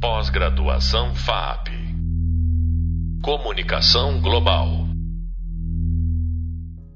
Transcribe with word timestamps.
Pós-graduação 0.00 1.14
FAP. 1.14 1.68
Comunicação 3.22 4.18
Global. 4.22 4.66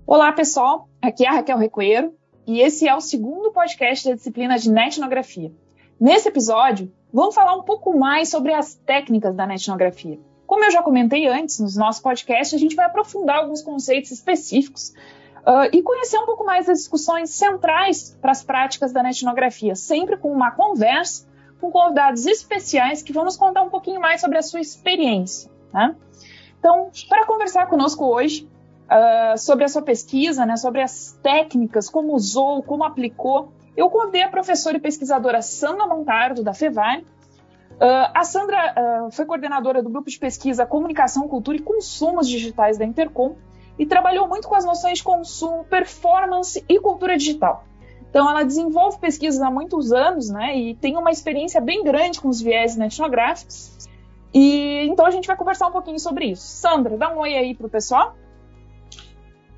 Olá, 0.07 0.33
pessoal. 0.33 0.89
Aqui 1.03 1.27
é 1.27 1.29
a 1.29 1.33
Raquel 1.33 1.59
Recoeiro 1.59 2.15
e 2.47 2.63
esse 2.63 2.89
é 2.89 2.95
o 2.95 3.03
segundo 3.03 3.53
podcast 3.53 4.09
da 4.09 4.15
disciplina 4.15 4.59
de 4.59 4.71
netnografia. 4.71 5.53
Nesse 6.01 6.29
episódio, 6.29 6.91
vamos 7.13 7.35
falar 7.35 7.55
um 7.55 7.63
pouco 7.63 7.95
mais 7.95 8.31
sobre 8.31 8.55
as 8.55 8.75
técnicas 8.75 9.37
da 9.37 9.47
netnografia. 9.47 10.19
Como 10.47 10.65
eu 10.65 10.71
já 10.71 10.83
comentei 10.83 11.29
antes, 11.29 11.61
nos 11.61 11.77
nossos 11.77 12.01
podcasts, 12.01 12.55
a 12.55 12.59
gente 12.59 12.75
vai 12.75 12.87
aprofundar 12.87 13.41
alguns 13.41 13.61
conceitos 13.61 14.13
específicos 14.13 14.95
uh, 15.41 15.69
e 15.71 15.83
conhecer 15.83 16.17
um 16.17 16.25
pouco 16.25 16.47
mais 16.47 16.69
das 16.69 16.79
discussões 16.79 17.29
centrais 17.29 18.17
para 18.23 18.31
as 18.31 18.43
práticas 18.43 18.95
da 18.95 19.03
netnografia, 19.03 19.75
sempre 19.75 20.17
com 20.17 20.33
uma 20.33 20.53
conversa 20.53 21.34
com 21.65 21.71
convidados 21.71 22.27
especiais 22.27 23.03
que 23.03 23.13
vão 23.13 23.25
nos 23.25 23.37
contar 23.37 23.63
um 23.63 23.71
pouquinho 23.71 24.01
mais 24.01 24.21
sobre 24.21 24.37
a 24.37 24.43
sua 24.43 24.61
experiência. 24.61 25.51
Né? 25.73 25.97
Então, 26.59 26.91
para 27.09 27.25
conversar 27.25 27.67
conosco 27.67 28.05
hoje 28.05 28.49
uh, 28.85 29.39
sobre 29.39 29.65
a 29.65 29.69
sua 29.69 29.81
pesquisa, 29.81 30.45
né, 30.45 30.57
sobre 30.57 30.83
as 30.83 31.19
técnicas, 31.23 31.89
como 31.89 32.15
usou, 32.15 32.63
como 32.63 32.85
aplicou, 32.85 33.53
eu 33.77 33.89
convidei 33.89 34.23
a 34.23 34.29
professora 34.29 34.77
e 34.77 34.81
pesquisadora 34.81 35.41
Sandra 35.41 35.87
Montardo, 35.87 36.45
da 36.45 36.53
FEVAR. 36.53 37.01
Uh, 37.01 38.11
a 38.15 38.25
Sandra 38.25 39.07
uh, 39.07 39.11
foi 39.11 39.25
coordenadora 39.25 39.83
do 39.83 39.89
grupo 39.89 40.11
de 40.11 40.19
pesquisa 40.19 40.67
Comunicação, 40.67 41.27
Cultura 41.27 41.57
e 41.57 41.61
Consumos 41.61 42.29
Digitais 42.29 42.77
da 42.79 42.85
Intercom 42.85 43.37
e 43.79 43.87
trabalhou 43.87 44.29
muito 44.29 44.47
com 44.47 44.55
as 44.55 44.65
noções 44.65 44.99
de 44.99 45.05
consumo, 45.05 45.65
performance 45.65 46.63
e 46.69 46.79
cultura 46.79 47.17
digital. 47.17 47.65
Então, 48.15 48.31
ela 48.31 48.45
desenvolve 48.45 49.01
pesquisas 49.01 49.43
há 49.43 49.51
muitos 49.51 49.93
anos, 49.93 50.31
né, 50.31 50.57
e 50.57 50.77
tem 50.77 50.97
uma 50.97 51.11
experiência 51.11 51.61
bem 51.61 51.83
grande 51.83 52.21
com 52.21 52.29
os 52.29 52.41
viés 52.41 52.79
etnográficos. 52.79 53.89
E 54.33 54.87
então 54.87 55.05
a 55.05 55.11
gente 55.11 55.27
vai 55.27 55.37
conversar 55.37 55.67
um 55.67 55.73
pouquinho 55.73 55.99
sobre 55.99 56.27
isso. 56.27 56.43
Sandra, 56.43 56.97
dá 56.97 57.13
um 57.13 57.19
oi 57.19 57.37
aí 57.37 57.57
pro 57.57 57.69
pessoal. 57.69 58.15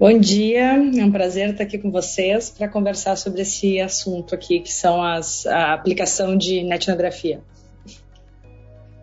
Bom 0.00 0.18
dia, 0.18 0.72
é 0.72 1.04
um 1.04 1.12
prazer 1.12 1.50
estar 1.50 1.64
aqui 1.64 1.76
com 1.76 1.90
vocês 1.90 2.48
para 2.48 2.66
conversar 2.66 3.16
sobre 3.16 3.42
esse 3.42 3.78
assunto 3.78 4.34
aqui, 4.34 4.60
que 4.60 4.72
são 4.72 5.02
as, 5.02 5.46
a 5.46 5.74
aplicação 5.74 6.34
de 6.34 6.60
etnografia. 6.72 7.42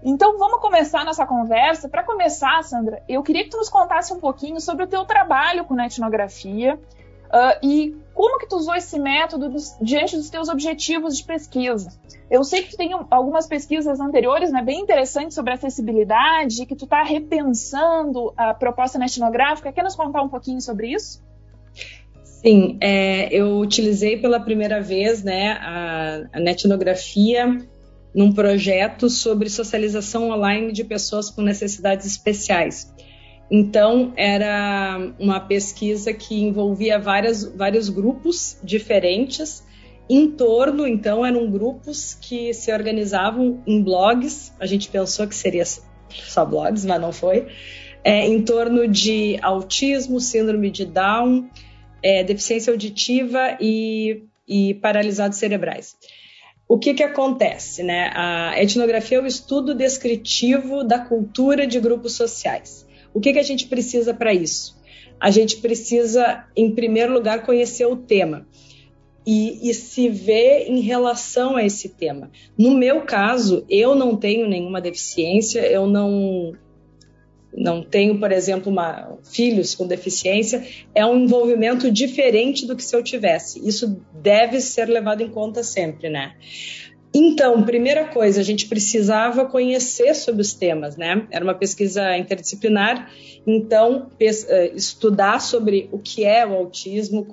Então 0.03 0.39
vamos 0.39 0.61
começar 0.61 1.05
nossa 1.05 1.27
conversa. 1.27 1.87
Para 1.87 2.01
começar, 2.01 2.63
Sandra, 2.63 3.03
eu 3.07 3.21
queria 3.21 3.43
que 3.43 3.51
tu 3.51 3.57
nos 3.57 3.69
contasse 3.69 4.11
um 4.11 4.19
pouquinho 4.19 4.59
sobre 4.59 4.85
o 4.85 4.87
teu 4.87 5.05
trabalho 5.05 5.63
com 5.63 5.79
etnografia 5.79 6.79
Uh, 7.33 7.57
e 7.63 7.97
como 8.13 8.39
que 8.39 8.47
tu 8.47 8.55
usou 8.55 8.75
esse 8.75 8.99
método 8.99 9.49
dos, 9.49 9.75
diante 9.81 10.15
dos 10.15 10.29
teus 10.29 10.47
objetivos 10.49 11.17
de 11.17 11.23
pesquisa? 11.23 11.89
Eu 12.29 12.43
sei 12.43 12.63
que 12.63 12.71
tu 12.71 12.77
tem 12.77 12.91
algumas 13.09 13.47
pesquisas 13.47 13.99
anteriores, 13.99 14.51
né, 14.51 14.61
bem 14.61 14.81
interessantes 14.81 15.35
sobre 15.35 15.53
acessibilidade, 15.53 16.65
que 16.65 16.75
tu 16.75 16.85
está 16.85 17.03
repensando 17.03 18.33
a 18.37 18.53
proposta 18.53 19.03
etnográfica. 19.03 19.71
Quer 19.71 19.83
nos 19.83 19.95
contar 19.95 20.21
um 20.21 20.29
pouquinho 20.29 20.61
sobre 20.61 20.93
isso? 20.93 21.23
Sim, 22.23 22.77
é, 22.81 23.33
eu 23.33 23.57
utilizei 23.59 24.17
pela 24.17 24.39
primeira 24.39 24.81
vez 24.81 25.23
né, 25.23 25.53
a, 25.61 26.23
a 26.33 26.39
netnografia 26.39 27.57
num 28.13 28.31
projeto 28.31 29.09
sobre 29.09 29.49
socialização 29.49 30.29
online 30.29 30.71
de 30.71 30.83
pessoas 30.83 31.29
com 31.29 31.41
necessidades 31.41 32.05
especiais. 32.05 32.93
Então, 33.55 34.11
era 34.17 35.13
uma 35.19 35.39
pesquisa 35.39 36.11
que 36.11 36.41
envolvia 36.41 36.97
várias, 36.97 37.43
vários 37.43 37.87
grupos 37.87 38.57
diferentes 38.63 39.63
em 40.09 40.31
torno, 40.31 40.87
então, 40.87 41.23
eram 41.23 41.51
grupos 41.51 42.15
que 42.15 42.51
se 42.51 42.73
organizavam 42.73 43.61
em 43.67 43.79
blogs. 43.79 44.51
A 44.59 44.65
gente 44.65 44.89
pensou 44.89 45.27
que 45.27 45.35
seria 45.35 45.63
só 46.09 46.43
blogs, 46.43 46.83
mas 46.83 46.99
não 46.99 47.13
foi. 47.13 47.45
É, 48.03 48.25
em 48.25 48.41
torno 48.41 48.87
de 48.87 49.37
autismo, 49.43 50.19
síndrome 50.19 50.71
de 50.71 50.83
Down, 50.83 51.47
é, 52.01 52.23
deficiência 52.23 52.71
auditiva 52.71 53.55
e, 53.61 54.23
e 54.47 54.73
paralisados 54.73 55.37
cerebrais. 55.37 55.95
O 56.67 56.79
que, 56.79 56.95
que 56.95 57.03
acontece? 57.03 57.83
Né? 57.83 58.09
A 58.15 58.59
etnografia 58.59 59.19
é 59.19 59.21
o 59.21 59.27
estudo 59.27 59.75
descritivo 59.75 60.83
da 60.83 60.97
cultura 60.97 61.67
de 61.67 61.79
grupos 61.79 62.15
sociais. 62.15 62.82
O 63.13 63.19
que, 63.19 63.33
que 63.33 63.39
a 63.39 63.43
gente 63.43 63.67
precisa 63.67 64.13
para 64.13 64.33
isso? 64.33 64.77
A 65.19 65.29
gente 65.31 65.57
precisa, 65.57 66.45
em 66.55 66.71
primeiro 66.71 67.13
lugar, 67.13 67.45
conhecer 67.45 67.85
o 67.85 67.95
tema. 67.95 68.47
E, 69.25 69.69
e, 69.69 69.73
se 69.73 70.09
ver 70.09 70.67
em 70.67 70.81
relação 70.81 71.55
a 71.55 71.63
esse 71.63 71.87
tema. 71.87 72.29
No 72.57 72.75
meu 72.75 73.03
caso, 73.03 73.65
eu 73.69 73.95
não 73.95 74.17
tenho 74.17 74.49
nenhuma 74.49 74.81
deficiência, 74.81 75.61
eu 75.61 75.87
não 75.87 76.51
não 77.55 77.83
tenho, 77.83 78.19
por 78.19 78.31
exemplo, 78.31 78.71
uma, 78.71 79.17
filhos 79.23 79.75
com 79.75 79.85
deficiência, 79.85 80.65
é 80.93 81.05
um 81.05 81.21
envolvimento 81.21 81.91
diferente 81.91 82.65
do 82.65 82.75
que 82.75 82.83
se 82.83 82.95
eu 82.95 83.03
tivesse. 83.03 83.65
Isso 83.65 84.01
deve 84.11 84.59
ser 84.59 84.89
levado 84.89 85.21
em 85.21 85.29
conta 85.29 85.63
sempre, 85.63 86.09
né? 86.09 86.35
Então, 87.15 87.61
primeira 87.61 88.07
coisa, 88.07 88.41
a 88.41 88.43
gente 88.43 88.67
precisava 88.67 89.45
conhecer 89.45 90.15
sobre 90.15 90.41
os 90.41 90.53
temas, 90.53 90.97
né? 90.97 91.27
Era 91.29 91.43
uma 91.45 91.53
pesquisa 91.53 92.17
interdisciplinar, 92.17 93.11
então 93.45 94.09
eh, 94.19 94.71
estudar 94.73 95.39
sobre 95.39 95.87
o 95.91 95.99
que 95.99 96.25
é 96.25 96.43
o 96.45 96.53
autismo, 96.53 97.27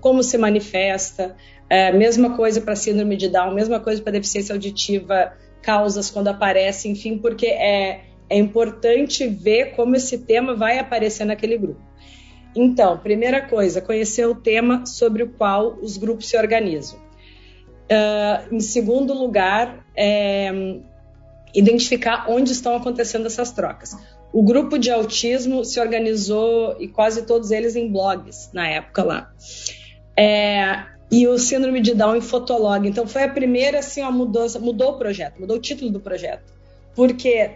como 0.00 0.24
se 0.24 0.36
manifesta, 0.36 1.36
é, 1.70 1.92
mesma 1.92 2.36
coisa 2.36 2.60
para 2.60 2.74
síndrome 2.74 3.16
de 3.16 3.28
Down, 3.28 3.54
mesma 3.54 3.78
coisa 3.78 4.02
para 4.02 4.12
deficiência 4.12 4.52
auditiva, 4.52 5.32
causas 5.62 6.10
quando 6.10 6.28
aparece, 6.28 6.88
enfim, 6.88 7.16
porque 7.16 7.46
é, 7.46 8.00
é 8.28 8.36
importante 8.36 9.26
ver 9.26 9.76
como 9.76 9.94
esse 9.94 10.18
tema 10.18 10.54
vai 10.54 10.78
aparecer 10.78 11.24
naquele 11.24 11.56
grupo. 11.56 11.80
Então, 12.54 12.98
primeira 12.98 13.40
coisa, 13.40 13.80
conhecer 13.80 14.26
o 14.26 14.34
tema 14.34 14.84
sobre 14.84 15.22
o 15.22 15.30
qual 15.30 15.78
os 15.80 15.96
grupos 15.96 16.28
se 16.28 16.36
organizam. 16.36 16.98
Uh, 17.92 18.54
em 18.54 18.60
segundo 18.60 19.12
lugar, 19.12 19.84
é, 19.94 20.78
identificar 21.54 22.24
onde 22.30 22.50
estão 22.50 22.74
acontecendo 22.74 23.26
essas 23.26 23.50
trocas. 23.52 23.94
O 24.32 24.42
grupo 24.42 24.78
de 24.78 24.90
autismo 24.90 25.62
se 25.62 25.78
organizou, 25.78 26.76
e 26.80 26.88
quase 26.88 27.26
todos 27.26 27.50
eles 27.50 27.76
em 27.76 27.92
blogs, 27.92 28.48
na 28.54 28.66
época 28.66 29.02
lá. 29.02 29.32
É, 30.16 30.84
e 31.10 31.28
o 31.28 31.36
síndrome 31.38 31.82
de 31.82 31.94
Down 31.94 32.16
em 32.16 32.22
Fotolog. 32.22 32.88
Então, 32.88 33.06
foi 33.06 33.24
a 33.24 33.28
primeira 33.28 33.80
assim, 33.80 34.00
uma 34.00 34.10
mudança, 34.10 34.58
mudou 34.58 34.92
o 34.92 34.98
projeto, 34.98 35.38
mudou 35.38 35.58
o 35.58 35.60
título 35.60 35.90
do 35.90 36.00
projeto. 36.00 36.50
Porque 36.94 37.50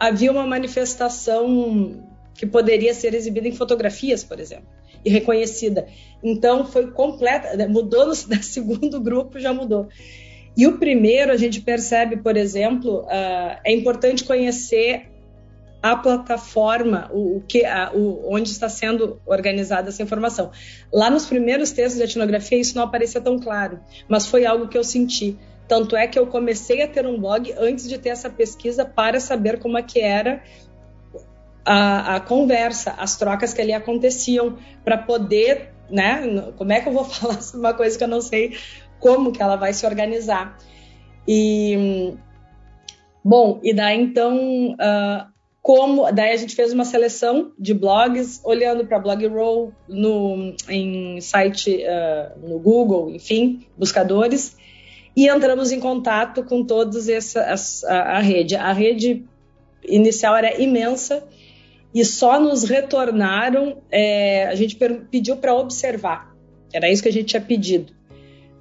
havia 0.00 0.32
uma 0.32 0.46
manifestação 0.46 2.02
que 2.34 2.46
poderia 2.46 2.94
ser 2.94 3.12
exibida 3.12 3.46
em 3.46 3.52
fotografias, 3.52 4.24
por 4.24 4.40
exemplo 4.40 4.66
e 5.04 5.10
reconhecida. 5.10 5.86
Então 6.22 6.64
foi 6.66 6.90
completa, 6.90 7.56
né, 7.56 7.66
mudou 7.66 8.06
no, 8.06 8.14
segundo 8.14 9.00
grupo 9.00 9.38
já 9.38 9.52
mudou. 9.52 9.88
E 10.56 10.66
o 10.66 10.78
primeiro 10.78 11.32
a 11.32 11.36
gente 11.36 11.60
percebe, 11.60 12.18
por 12.18 12.36
exemplo, 12.36 13.00
uh, 13.02 13.58
é 13.64 13.72
importante 13.72 14.24
conhecer 14.24 15.08
a 15.82 15.96
plataforma, 15.96 17.10
o, 17.12 17.38
o 17.38 17.40
que, 17.40 17.64
a, 17.64 17.90
o, 17.92 18.32
onde 18.32 18.50
está 18.50 18.68
sendo 18.68 19.20
organizada 19.26 19.88
essa 19.88 20.02
informação. 20.02 20.52
Lá 20.92 21.10
nos 21.10 21.26
primeiros 21.26 21.72
textos 21.72 21.96
de 21.96 22.04
etnografia 22.04 22.58
isso 22.58 22.76
não 22.76 22.84
aparecia 22.84 23.20
tão 23.20 23.38
claro, 23.38 23.80
mas 24.08 24.26
foi 24.26 24.46
algo 24.46 24.68
que 24.68 24.78
eu 24.78 24.84
senti. 24.84 25.36
Tanto 25.66 25.96
é 25.96 26.06
que 26.06 26.18
eu 26.18 26.26
comecei 26.26 26.82
a 26.82 26.88
ter 26.88 27.06
um 27.06 27.18
blog 27.18 27.52
antes 27.56 27.88
de 27.88 27.98
ter 27.98 28.10
essa 28.10 28.30
pesquisa 28.30 28.84
para 28.84 29.18
saber 29.18 29.58
como 29.58 29.76
é 29.76 29.82
que 29.82 30.00
era 30.00 30.42
a, 31.64 32.16
a 32.16 32.20
conversa, 32.20 32.94
as 32.98 33.16
trocas 33.16 33.54
que 33.54 33.60
ali 33.60 33.72
aconteciam, 33.72 34.58
para 34.84 34.98
poder, 34.98 35.70
né? 35.90 36.52
Como 36.56 36.72
é 36.72 36.80
que 36.80 36.88
eu 36.88 36.92
vou 36.92 37.04
falar 37.06 37.40
sobre 37.40 37.66
uma 37.66 37.74
coisa 37.74 37.96
que 37.96 38.04
eu 38.04 38.08
não 38.08 38.20
sei 38.20 38.56
como 38.98 39.32
que 39.32 39.42
ela 39.42 39.56
vai 39.56 39.72
se 39.72 39.84
organizar? 39.84 40.56
E 41.26 42.14
bom, 43.24 43.60
e 43.62 43.74
daí 43.74 44.00
então 44.00 44.72
uh, 44.72 45.32
como 45.60 46.10
daí 46.10 46.32
a 46.32 46.36
gente 46.36 46.56
fez 46.56 46.72
uma 46.72 46.84
seleção 46.84 47.52
de 47.58 47.74
blogs 47.74 48.40
olhando 48.44 48.84
para 48.84 48.98
Blogroll 48.98 49.72
no 49.88 50.54
em 50.68 51.20
site 51.20 51.84
uh, 51.84 52.48
no 52.48 52.58
Google, 52.58 53.10
enfim, 53.10 53.66
buscadores 53.76 54.56
e 55.14 55.28
entramos 55.28 55.70
em 55.70 55.78
contato 55.78 56.42
com 56.42 56.64
todos 56.64 57.08
essa 57.08 57.54
a, 57.86 58.16
a 58.16 58.18
rede. 58.20 58.56
A 58.56 58.72
rede 58.72 59.24
inicial 59.84 60.36
era 60.36 60.60
imensa 60.60 61.24
e 61.94 62.04
só 62.04 62.40
nos 62.40 62.64
retornaram, 62.64 63.82
é, 63.90 64.46
a 64.46 64.54
gente 64.54 64.76
pediu 65.10 65.36
para 65.36 65.54
observar, 65.54 66.34
era 66.72 66.90
isso 66.90 67.02
que 67.02 67.08
a 67.08 67.12
gente 67.12 67.26
tinha 67.26 67.42
pedido, 67.42 67.92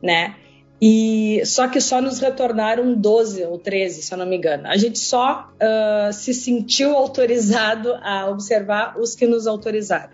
né? 0.01 0.35
E 0.81 1.43
só 1.45 1.67
que 1.67 1.79
só 1.79 2.01
nos 2.01 2.19
retornaram 2.19 2.95
12 2.95 3.43
ou 3.45 3.59
13, 3.59 4.01
se 4.01 4.11
eu 4.11 4.17
não 4.17 4.25
me 4.25 4.35
engano. 4.35 4.67
A 4.67 4.75
gente 4.77 4.97
só 4.97 5.47
uh, 5.53 6.11
se 6.11 6.33
sentiu 6.33 6.97
autorizado 6.97 7.93
a 8.01 8.27
observar 8.27 8.99
os 8.99 9.13
que 9.13 9.27
nos 9.27 9.45
autorizaram, 9.45 10.13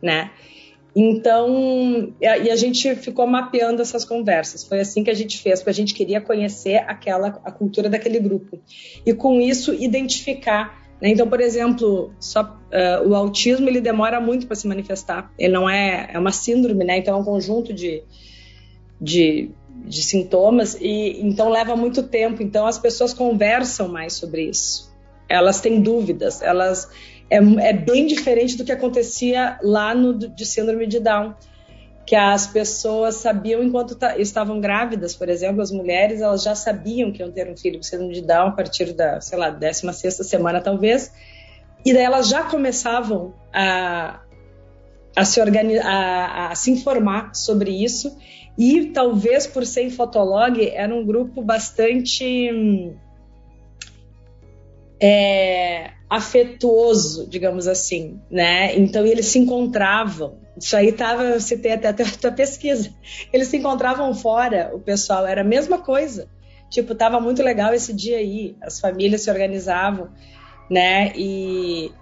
né? 0.00 0.30
Então, 0.98 2.14
e 2.22 2.26
a 2.26 2.56
gente 2.56 2.94
ficou 2.94 3.26
mapeando 3.26 3.82
essas 3.82 4.02
conversas. 4.02 4.64
Foi 4.64 4.80
assim 4.80 5.04
que 5.04 5.10
a 5.10 5.14
gente 5.14 5.38
fez, 5.38 5.58
porque 5.58 5.70
a 5.70 5.74
gente 5.74 5.92
queria 5.92 6.22
conhecer 6.22 6.76
aquela 6.86 7.38
a 7.44 7.52
cultura 7.52 7.90
daquele 7.90 8.18
grupo 8.18 8.58
e 9.04 9.12
com 9.12 9.38
isso 9.38 9.74
identificar. 9.74 10.85
Né? 11.00 11.10
Então, 11.10 11.28
por 11.28 11.40
exemplo, 11.40 12.12
só, 12.18 12.42
uh, 12.42 13.08
o 13.08 13.14
autismo 13.14 13.68
ele 13.68 13.80
demora 13.80 14.20
muito 14.20 14.46
para 14.46 14.56
se 14.56 14.66
manifestar. 14.66 15.30
Ele 15.38 15.52
não 15.52 15.68
é 15.68 16.10
é 16.12 16.18
uma 16.18 16.32
síndrome, 16.32 16.84
né? 16.84 16.98
Então 16.98 17.16
é 17.16 17.18
um 17.18 17.24
conjunto 17.24 17.72
de, 17.72 18.02
de 19.00 19.50
de 19.84 20.02
sintomas 20.02 20.76
e 20.80 21.20
então 21.20 21.48
leva 21.48 21.76
muito 21.76 22.02
tempo. 22.02 22.42
Então 22.42 22.66
as 22.66 22.78
pessoas 22.78 23.12
conversam 23.12 23.88
mais 23.88 24.14
sobre 24.14 24.48
isso. 24.48 24.94
Elas 25.28 25.60
têm 25.60 25.80
dúvidas, 25.80 26.40
elas 26.40 26.88
é, 27.30 27.36
é 27.36 27.72
bem 27.72 28.06
diferente 28.06 28.56
do 28.56 28.64
que 28.64 28.72
acontecia 28.72 29.58
lá 29.62 29.94
no 29.94 30.14
de 30.14 30.46
síndrome 30.46 30.86
de 30.86 31.00
Down, 31.00 31.34
que 32.06 32.14
as 32.14 32.46
pessoas 32.46 33.16
sabiam 33.16 33.62
enquanto 33.62 33.98
estavam 34.16 34.60
grávidas, 34.60 35.16
por 35.16 35.28
exemplo, 35.28 35.60
as 35.60 35.72
mulheres 35.72 36.20
elas 36.20 36.42
já 36.42 36.54
sabiam 36.54 37.10
que 37.10 37.20
iam 37.20 37.32
ter 37.32 37.50
um 37.50 37.56
filho 37.56 37.78
com 37.78 37.82
síndrome 37.82 38.14
de 38.14 38.22
Down 38.22 38.48
a 38.48 38.52
partir 38.52 38.92
da, 38.92 39.20
sei 39.20 39.36
lá, 39.36 39.50
16 39.50 39.96
sexta 39.96 40.22
semana 40.22 40.60
talvez, 40.60 41.12
e 41.84 41.92
daí 41.92 42.04
elas 42.04 42.28
já 42.28 42.44
começavam 42.44 43.34
a, 43.52 44.20
a 45.16 45.24
se 45.24 45.40
a, 45.40 46.48
a 46.48 46.54
se 46.54 46.70
informar 46.70 47.34
sobre 47.34 47.70
isso 47.70 48.16
e 48.56 48.86
talvez 48.86 49.46
por 49.46 49.66
ser 49.66 49.90
Fotolog 49.90 50.60
era 50.60 50.94
um 50.94 51.04
grupo 51.04 51.42
bastante 51.42 52.94
é, 55.00 55.90
afetuoso, 56.08 57.26
digamos 57.28 57.66
assim, 57.66 58.20
né? 58.30 58.74
Então 58.76 59.04
eles 59.04 59.26
se 59.26 59.38
encontravam. 59.38 60.45
Isso 60.58 60.76
aí 60.76 60.92
tava, 60.92 61.38
você 61.38 61.56
tem 61.56 61.72
até 61.72 61.88
a 61.88 61.94
tua 61.94 62.32
pesquisa. 62.32 62.90
Eles 63.32 63.48
se 63.48 63.56
encontravam 63.56 64.14
fora, 64.14 64.70
o 64.74 64.80
pessoal 64.80 65.26
era 65.26 65.42
a 65.42 65.44
mesma 65.44 65.78
coisa. 65.78 66.28
Tipo, 66.70 66.94
tava 66.94 67.20
muito 67.20 67.42
legal 67.42 67.74
esse 67.74 67.92
dia 67.92 68.16
aí, 68.16 68.56
as 68.60 68.80
famílias 68.80 69.22
se 69.22 69.30
organizavam, 69.30 70.10
né? 70.70 71.12
E 71.14 71.92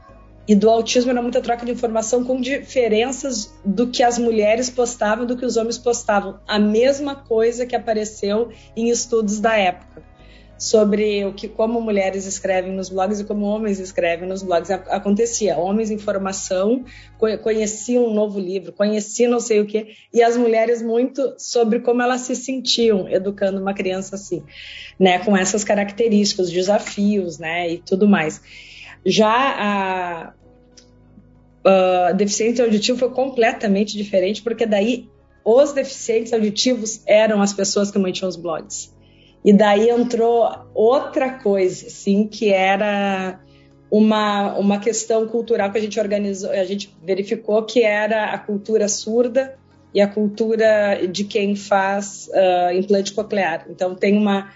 e 0.47 0.55
do 0.55 0.69
autismo 0.69 1.11
era 1.11 1.23
muita 1.23 1.41
troca 1.41 1.65
de 1.65 1.73
informação 1.73 2.23
com 2.23 2.39
diferenças 2.39 3.51
do 3.65 3.87
que 3.87 4.03
as 4.03 4.19
mulheres 4.19 4.69
postavam 4.69 5.25
do 5.25 5.39
que 5.39 5.47
os 5.47 5.57
homens 5.57 5.79
postavam. 5.79 6.39
A 6.47 6.59
mesma 6.59 7.15
coisa 7.15 7.65
que 7.65 7.75
apareceu 7.75 8.50
em 8.77 8.91
estudos 8.91 9.41
da 9.41 9.57
época 9.57 10.03
sobre 10.64 11.25
o 11.25 11.32
que 11.32 11.49
como 11.49 11.81
mulheres 11.81 12.26
escrevem 12.26 12.72
nos 12.72 12.88
blogs 12.88 13.20
e 13.20 13.25
como 13.25 13.44
homens 13.44 13.78
escrevem 13.81 14.28
nos 14.28 14.43
blogs 14.43 14.70
acontecia 14.70 15.56
homens 15.56 15.90
em 15.90 15.99
formação 15.99 16.84
conheciam 17.43 18.06
um 18.06 18.14
novo 18.14 18.38
livro 18.38 18.72
conheciam 18.72 19.31
não 19.31 19.40
sei 19.40 19.61
o 19.61 19.66
que 19.66 19.88
e 20.12 20.22
as 20.22 20.37
mulheres 20.37 20.81
muito 20.81 21.34
sobre 21.38 21.81
como 21.81 22.00
elas 22.00 22.22
se 22.22 22.34
sentiam 22.34 23.08
educando 23.08 23.61
uma 23.61 23.75
criança 23.75 24.14
assim 24.14 24.43
né 24.99 25.19
com 25.19 25.37
essas 25.37 25.64
características 25.64 26.50
desafios 26.50 27.38
né 27.38 27.70
e 27.70 27.78
tudo 27.78 28.08
mais 28.08 28.40
já 29.05 29.28
a, 29.28 30.32
a 31.64 32.12
deficiente 32.12 32.62
auditiva 32.62 32.99
foi 32.99 33.11
completamente 33.11 33.96
diferente, 33.96 34.43
porque 34.43 34.64
daí 34.64 35.08
os 35.44 35.72
deficientes 35.72 36.32
auditivos 36.32 37.02
eram 37.06 37.43
as 37.43 37.52
pessoas 37.52 37.90
que 37.90 37.99
mantinham 37.99 38.28
os 38.28 38.37
blogs. 38.37 38.94
E 39.44 39.52
daí 39.52 39.91
entrou 39.91 40.49
outra 40.75 41.31
coisa, 41.31 41.87
assim, 41.87 42.26
que 42.26 42.50
era 42.50 43.38
uma, 43.91 44.55
uma 44.55 44.79
questão 44.79 45.29
cultural 45.29 45.70
que 45.70 45.79
a 45.79 45.81
gente 45.81 46.00
organizou, 46.00 46.50
a 46.50 46.64
gente 46.64 46.94
verificou 47.02 47.62
que 47.62 47.82
era 47.82 48.32
a 48.32 48.38
cultura 48.38 48.88
surda 48.88 49.56
e 49.93 50.00
a 50.00 50.08
cultura 50.08 51.06
de 51.06 51.25
quem 51.25 51.55
faz 51.55 52.29
uh, 52.29 52.75
implante 52.75 53.12
coclear. 53.12 53.67
Então 53.70 53.94
tem 53.94 54.17
uma 54.17 54.50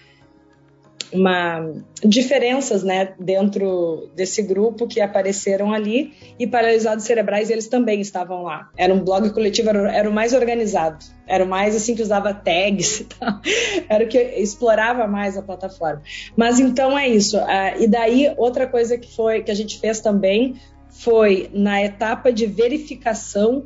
uma 1.11 1.71
diferenças 2.03 2.83
né, 2.83 3.13
dentro 3.19 4.09
desse 4.15 4.41
grupo 4.41 4.87
que 4.87 5.01
apareceram 5.01 5.73
ali 5.73 6.13
e 6.37 6.47
paralisados 6.47 7.03
cerebrais 7.03 7.49
eles 7.49 7.67
também 7.67 7.99
estavam 7.99 8.43
lá. 8.43 8.69
Era 8.77 8.93
um 8.93 9.03
blog 9.03 9.29
coletivo, 9.31 9.69
era, 9.69 9.91
era 9.91 10.09
o 10.09 10.13
mais 10.13 10.33
organizado, 10.33 11.03
era 11.27 11.43
o 11.43 11.47
mais 11.47 11.75
assim 11.75 11.95
que 11.95 12.01
usava 12.01 12.33
tags 12.33 13.01
e 13.01 13.03
tal, 13.05 13.39
era 13.89 14.03
o 14.03 14.07
que 14.07 14.17
explorava 14.17 15.07
mais 15.07 15.37
a 15.37 15.41
plataforma. 15.41 16.01
Mas 16.35 16.59
então 16.59 16.97
é 16.97 17.07
isso. 17.07 17.37
Uh, 17.37 17.81
e 17.81 17.87
daí 17.87 18.33
outra 18.37 18.67
coisa 18.67 18.97
que 18.97 19.13
foi 19.13 19.41
que 19.41 19.51
a 19.51 19.55
gente 19.55 19.79
fez 19.79 19.99
também 19.99 20.55
foi 20.89 21.49
na 21.53 21.83
etapa 21.83 22.31
de 22.31 22.45
verificação, 22.45 23.65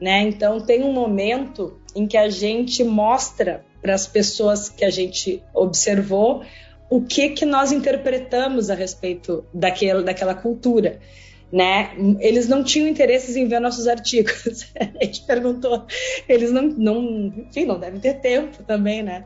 né? 0.00 0.22
Então 0.22 0.60
tem 0.60 0.82
um 0.82 0.92
momento 0.92 1.78
em 1.94 2.06
que 2.06 2.16
a 2.16 2.28
gente 2.28 2.82
mostra 2.82 3.64
para 3.80 3.94
as 3.94 4.06
pessoas 4.06 4.68
que 4.68 4.84
a 4.84 4.90
gente 4.90 5.42
observou 5.52 6.42
o 6.94 7.02
que 7.02 7.30
que 7.30 7.44
nós 7.44 7.72
interpretamos 7.72 8.70
a 8.70 8.74
respeito 8.76 9.44
daquela, 9.52 10.00
daquela 10.00 10.32
cultura. 10.32 11.00
Né? 11.52 11.90
Eles 12.20 12.46
não 12.46 12.62
tinham 12.62 12.86
interesses 12.86 13.34
em 13.34 13.48
ver 13.48 13.60
nossos 13.60 13.88
artigos. 13.88 14.72
a 14.78 15.04
gente 15.04 15.26
perguntou, 15.26 15.86
eles 16.28 16.52
não, 16.52 16.62
não, 16.62 17.34
enfim, 17.48 17.64
não 17.64 17.80
devem 17.80 17.98
ter 17.98 18.20
tempo 18.20 18.62
também, 18.62 19.02
né? 19.02 19.24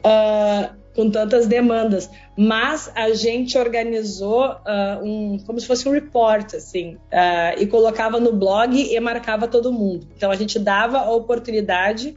Uh, 0.00 0.76
com 0.94 1.10
tantas 1.10 1.46
demandas. 1.46 2.10
Mas 2.36 2.92
a 2.94 3.10
gente 3.14 3.56
organizou 3.56 4.44
uh, 4.50 5.02
um, 5.02 5.38
como 5.46 5.58
se 5.58 5.66
fosse 5.66 5.88
um 5.88 5.92
report, 5.92 6.52
assim, 6.52 6.96
uh, 6.96 7.58
e 7.58 7.66
colocava 7.66 8.20
no 8.20 8.34
blog 8.34 8.78
e 8.78 9.00
marcava 9.00 9.48
todo 9.48 9.72
mundo. 9.72 10.06
Então 10.14 10.30
a 10.30 10.36
gente 10.36 10.58
dava 10.58 10.98
a 10.98 11.10
oportunidade 11.10 12.14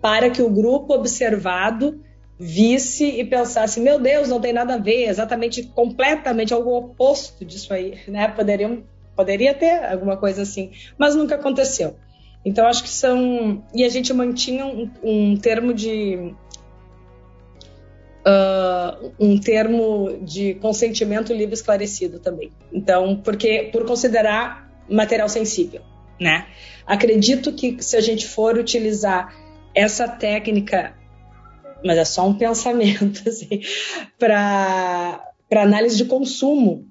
para 0.00 0.30
que 0.30 0.40
o 0.40 0.48
grupo 0.48 0.94
observado 0.94 2.00
visse 2.44 3.04
e 3.04 3.24
pensasse, 3.24 3.78
meu 3.78 4.00
Deus, 4.00 4.28
não 4.28 4.40
tem 4.40 4.52
nada 4.52 4.74
a 4.74 4.78
ver, 4.78 5.08
exatamente, 5.08 5.62
completamente 5.62 6.52
algo 6.52 6.76
oposto 6.76 7.44
disso 7.44 7.72
aí, 7.72 8.00
né? 8.08 8.26
Poderiam, 8.26 8.82
poderia 9.14 9.54
ter 9.54 9.84
alguma 9.84 10.16
coisa 10.16 10.42
assim, 10.42 10.72
mas 10.98 11.14
nunca 11.14 11.36
aconteceu. 11.36 11.94
Então 12.44 12.66
acho 12.66 12.82
que 12.82 12.88
são 12.88 13.62
e 13.72 13.84
a 13.84 13.88
gente 13.88 14.12
mantinha 14.12 14.66
um, 14.66 14.90
um 15.04 15.36
termo 15.36 15.72
de 15.72 16.34
uh, 18.26 19.12
um 19.20 19.38
termo 19.38 20.18
de 20.22 20.54
consentimento 20.54 21.32
livre 21.32 21.54
esclarecido 21.54 22.18
também. 22.18 22.50
Então, 22.72 23.20
porque 23.22 23.70
por 23.72 23.86
considerar 23.86 24.68
material 24.90 25.28
sensível, 25.28 25.82
né? 26.20 26.48
Acredito 26.84 27.52
que 27.52 27.80
se 27.80 27.96
a 27.96 28.00
gente 28.00 28.26
for 28.26 28.58
utilizar 28.58 29.32
essa 29.72 30.08
técnica 30.08 31.00
mas 31.84 31.98
é 31.98 32.04
só 32.04 32.26
um 32.26 32.34
pensamento, 32.34 33.22
assim, 33.28 33.60
para 34.18 35.32
análise 35.50 35.96
de 35.96 36.04
consumo. 36.04 36.86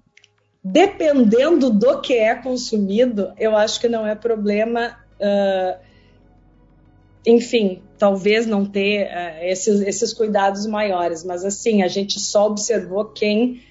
Dependendo 0.64 1.72
do 1.72 2.02
que 2.02 2.14
é 2.14 2.36
consumido, 2.36 3.34
eu 3.38 3.56
acho 3.58 3.80
que 3.80 3.90
não 3.90 4.06
é 4.06 4.14
problema. 4.14 4.98
Uh, 5.20 5.80
enfim, 7.26 7.82
talvez 7.98 8.46
não 8.46 8.66
ter 8.66 9.08
uh, 9.08 9.44
esses, 9.44 9.82
esses 9.82 10.14
cuidados 10.14 10.66
maiores, 10.68 11.24
mas 11.24 11.44
assim, 11.44 11.82
a 11.82 11.88
gente 11.88 12.20
só 12.20 12.48
observou 12.48 13.06
quem 13.06 13.62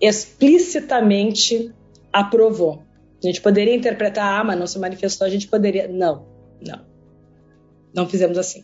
explicitamente 0.00 1.72
aprovou. 2.12 2.82
A 3.22 3.26
gente 3.26 3.40
poderia 3.40 3.74
interpretar, 3.74 4.40
ah, 4.40 4.44
mas 4.44 4.58
não 4.58 4.66
se 4.66 4.78
manifestou, 4.78 5.26
a 5.26 5.30
gente 5.30 5.48
poderia. 5.48 5.88
Não, 5.88 6.26
não. 6.60 6.84
Não 7.94 8.08
fizemos 8.08 8.36
assim. 8.36 8.62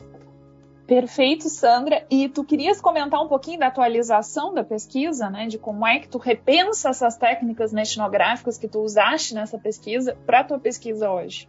Perfeito, 0.91 1.49
Sandra. 1.49 2.05
E 2.11 2.29
tu 2.29 2.43
querias 2.43 2.81
comentar 2.81 3.23
um 3.23 3.29
pouquinho 3.29 3.61
da 3.61 3.69
atualização 3.69 4.53
da 4.53 4.65
pesquisa, 4.65 5.31
né? 5.31 5.47
De 5.47 5.57
como 5.57 5.87
é 5.87 6.01
que 6.01 6.09
tu 6.09 6.19
repensa 6.19 6.89
essas 6.89 7.17
técnicas 7.17 7.73
etnográficas 7.73 8.59
que 8.59 8.67
tu 8.67 8.81
usaste 8.81 9.33
nessa 9.33 9.57
pesquisa 9.57 10.17
para 10.27 10.41
a 10.41 10.45
tua 10.45 10.59
pesquisa 10.59 11.09
hoje? 11.09 11.49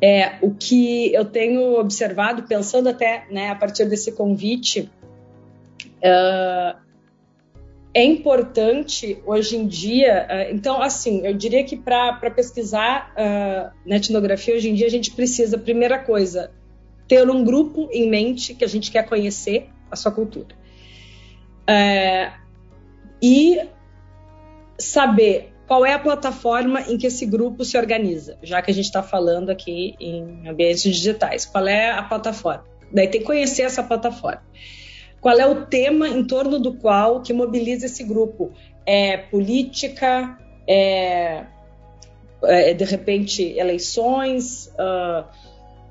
É, 0.00 0.38
o 0.40 0.54
que 0.54 1.12
eu 1.12 1.26
tenho 1.26 1.78
observado, 1.78 2.44
pensando 2.44 2.88
até 2.88 3.26
né, 3.30 3.50
a 3.50 3.54
partir 3.54 3.84
desse 3.84 4.12
convite, 4.12 4.90
uh, 5.98 6.80
é 7.92 8.04
importante 8.04 9.22
hoje 9.26 9.58
em 9.58 9.66
dia. 9.66 10.26
Uh, 10.30 10.54
então, 10.54 10.80
assim, 10.80 11.26
eu 11.26 11.34
diria 11.34 11.62
que 11.62 11.76
para 11.76 12.30
pesquisar 12.30 13.12
uh, 13.12 13.70
na 13.86 13.96
etnografia, 13.96 14.54
hoje 14.54 14.70
em 14.70 14.74
dia, 14.74 14.86
a 14.86 14.90
gente 14.90 15.10
precisa, 15.10 15.58
primeira 15.58 15.98
coisa, 15.98 16.50
ter 17.06 17.28
um 17.28 17.44
grupo 17.44 17.88
em 17.92 18.08
mente 18.08 18.54
que 18.54 18.64
a 18.64 18.68
gente 18.68 18.90
quer 18.90 19.06
conhecer 19.06 19.68
a 19.90 19.96
sua 19.96 20.12
cultura. 20.12 20.54
É, 21.66 22.32
e 23.22 23.60
saber 24.78 25.52
qual 25.66 25.84
é 25.84 25.94
a 25.94 25.98
plataforma 25.98 26.82
em 26.82 26.98
que 26.98 27.06
esse 27.06 27.24
grupo 27.24 27.64
se 27.64 27.76
organiza, 27.78 28.38
já 28.42 28.60
que 28.60 28.70
a 28.70 28.74
gente 28.74 28.86
está 28.86 29.02
falando 29.02 29.50
aqui 29.50 29.94
em 29.98 30.46
ambientes 30.46 30.82
digitais. 30.82 31.46
Qual 31.46 31.66
é 31.66 31.90
a 31.90 32.02
plataforma? 32.02 32.64
Daí 32.92 33.08
tem 33.08 33.20
que 33.20 33.26
conhecer 33.26 33.62
essa 33.62 33.82
plataforma. 33.82 34.42
Qual 35.20 35.38
é 35.38 35.46
o 35.46 35.64
tema 35.66 36.06
em 36.06 36.22
torno 36.24 36.58
do 36.58 36.74
qual 36.74 37.22
que 37.22 37.32
mobiliza 37.32 37.86
esse 37.86 38.04
grupo? 38.04 38.52
É 38.84 39.16
política? 39.16 40.38
É 40.68 41.46
é, 42.46 42.74
de 42.74 42.84
repente, 42.84 43.42
eleições, 43.58 44.72
uh, 44.78 45.24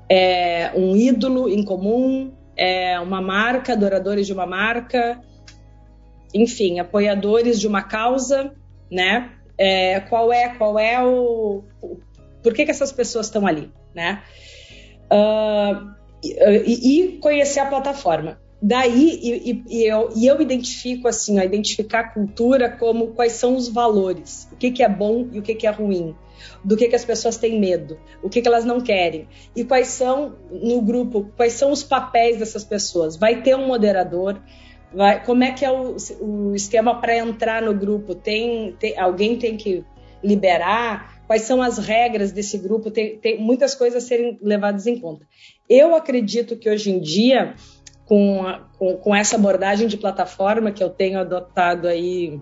é 0.08 0.72
um 0.74 0.96
ídolo 0.96 1.48
em 1.48 1.64
comum, 1.64 2.32
é 2.56 2.98
uma 3.00 3.20
marca, 3.20 3.72
adoradores 3.72 4.26
de 4.26 4.32
uma 4.32 4.46
marca, 4.46 5.20
enfim, 6.34 6.78
apoiadores 6.78 7.60
de 7.60 7.66
uma 7.66 7.82
causa, 7.82 8.52
né? 8.90 9.30
É, 9.56 10.00
qual 10.00 10.32
é 10.32 10.48
qual 10.56 10.78
é 10.78 11.02
o, 11.04 11.62
por 12.42 12.52
que, 12.52 12.64
que 12.64 12.70
essas 12.70 12.92
pessoas 12.92 13.26
estão 13.26 13.46
ali, 13.46 13.72
né? 13.94 14.22
Uh, 15.10 15.94
e, 16.22 17.00
e, 17.00 17.18
conhecer 17.18 17.60
a 17.60 17.66
plataforma. 17.66 18.40
Daí 18.66 19.20
e, 19.22 19.62
e, 19.68 19.84
eu, 19.84 20.08
e 20.16 20.26
eu 20.26 20.40
identifico 20.40 21.06
assim, 21.06 21.38
a 21.38 21.44
identificar 21.44 22.00
a 22.00 22.08
cultura 22.08 22.70
como 22.70 23.08
quais 23.08 23.32
são 23.32 23.56
os 23.56 23.68
valores, 23.68 24.48
o 24.50 24.56
que, 24.56 24.70
que 24.70 24.82
é 24.82 24.88
bom 24.88 25.28
e 25.30 25.38
o 25.38 25.42
que, 25.42 25.54
que 25.54 25.66
é 25.66 25.70
ruim, 25.70 26.16
do 26.64 26.74
que, 26.74 26.88
que 26.88 26.96
as 26.96 27.04
pessoas 27.04 27.36
têm 27.36 27.60
medo, 27.60 27.98
o 28.22 28.30
que, 28.30 28.40
que 28.40 28.48
elas 28.48 28.64
não 28.64 28.80
querem 28.80 29.28
e 29.54 29.64
quais 29.64 29.88
são 29.88 30.36
no 30.50 30.80
grupo, 30.80 31.30
quais 31.36 31.52
são 31.52 31.70
os 31.70 31.82
papéis 31.82 32.38
dessas 32.38 32.64
pessoas. 32.64 33.16
Vai 33.16 33.42
ter 33.42 33.54
um 33.54 33.66
moderador, 33.66 34.40
vai, 34.94 35.22
como 35.22 35.44
é 35.44 35.52
que 35.52 35.62
é 35.62 35.70
o, 35.70 35.94
o 36.22 36.54
esquema 36.54 36.98
para 37.02 37.18
entrar 37.18 37.60
no 37.60 37.74
grupo? 37.74 38.14
Tem, 38.14 38.74
tem, 38.80 38.98
alguém 38.98 39.36
tem 39.36 39.58
que 39.58 39.84
liberar? 40.22 41.22
Quais 41.26 41.42
são 41.42 41.60
as 41.60 41.76
regras 41.76 42.32
desse 42.32 42.56
grupo? 42.56 42.90
Tem, 42.90 43.18
tem 43.18 43.38
muitas 43.38 43.74
coisas 43.74 44.02
a 44.02 44.06
serem 44.06 44.38
levadas 44.40 44.86
em 44.86 44.98
conta. 44.98 45.26
Eu 45.68 45.94
acredito 45.94 46.56
que 46.56 46.70
hoje 46.70 46.90
em 46.90 46.98
dia 46.98 47.54
com, 48.06 48.46
a, 48.46 48.60
com, 48.78 48.96
com, 48.96 49.14
essa 49.14 49.36
abordagem 49.36 49.88
de 49.88 49.96
plataforma 49.96 50.70
que 50.70 50.82
eu 50.82 50.90
tenho 50.90 51.18
adotado 51.18 51.88
aí 51.88 52.40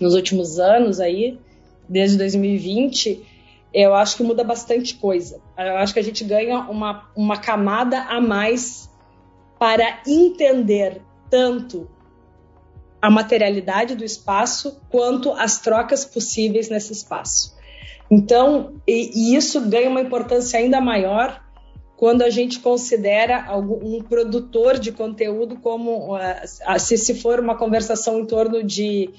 nos 0.00 0.14
últimos 0.14 0.58
anos 0.58 1.00
aí, 1.00 1.38
desde 1.88 2.18
2020, 2.18 3.24
eu 3.72 3.94
acho 3.94 4.16
que 4.16 4.22
muda 4.22 4.42
bastante 4.42 4.96
coisa. 4.96 5.40
Eu 5.56 5.76
acho 5.76 5.92
que 5.92 6.00
a 6.00 6.04
gente 6.04 6.24
ganha 6.24 6.60
uma, 6.60 7.08
uma 7.14 7.36
camada 7.36 8.00
a 8.02 8.20
mais 8.20 8.90
para 9.58 10.00
entender 10.06 11.00
tanto 11.30 11.88
a 13.00 13.10
materialidade 13.10 13.94
do 13.94 14.04
espaço 14.04 14.80
quanto 14.88 15.32
as 15.32 15.60
trocas 15.60 16.04
possíveis 16.04 16.68
nesse 16.68 16.92
espaço. 16.92 17.54
Então, 18.10 18.80
e, 18.86 19.10
e 19.32 19.36
isso 19.36 19.60
ganha 19.60 19.90
uma 19.90 20.00
importância 20.00 20.58
ainda 20.58 20.80
maior 20.80 21.43
quando 21.96 22.22
a 22.22 22.30
gente 22.30 22.60
considera 22.60 23.46
um 23.56 24.02
produtor 24.02 24.78
de 24.78 24.90
conteúdo 24.92 25.56
como 25.56 26.16
uh, 26.16 26.78
se, 26.78 26.98
se 26.98 27.14
for 27.14 27.38
uma 27.38 27.56
conversação 27.56 28.18
em 28.18 28.26
torno 28.26 28.62
de 28.62 29.10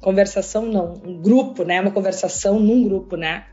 conversação 0.00 0.66
não, 0.66 1.00
um 1.04 1.16
grupo, 1.16 1.64
né, 1.64 1.80
uma 1.80 1.90
conversação 1.90 2.60
num 2.60 2.84
grupo, 2.84 3.16
né? 3.16 3.46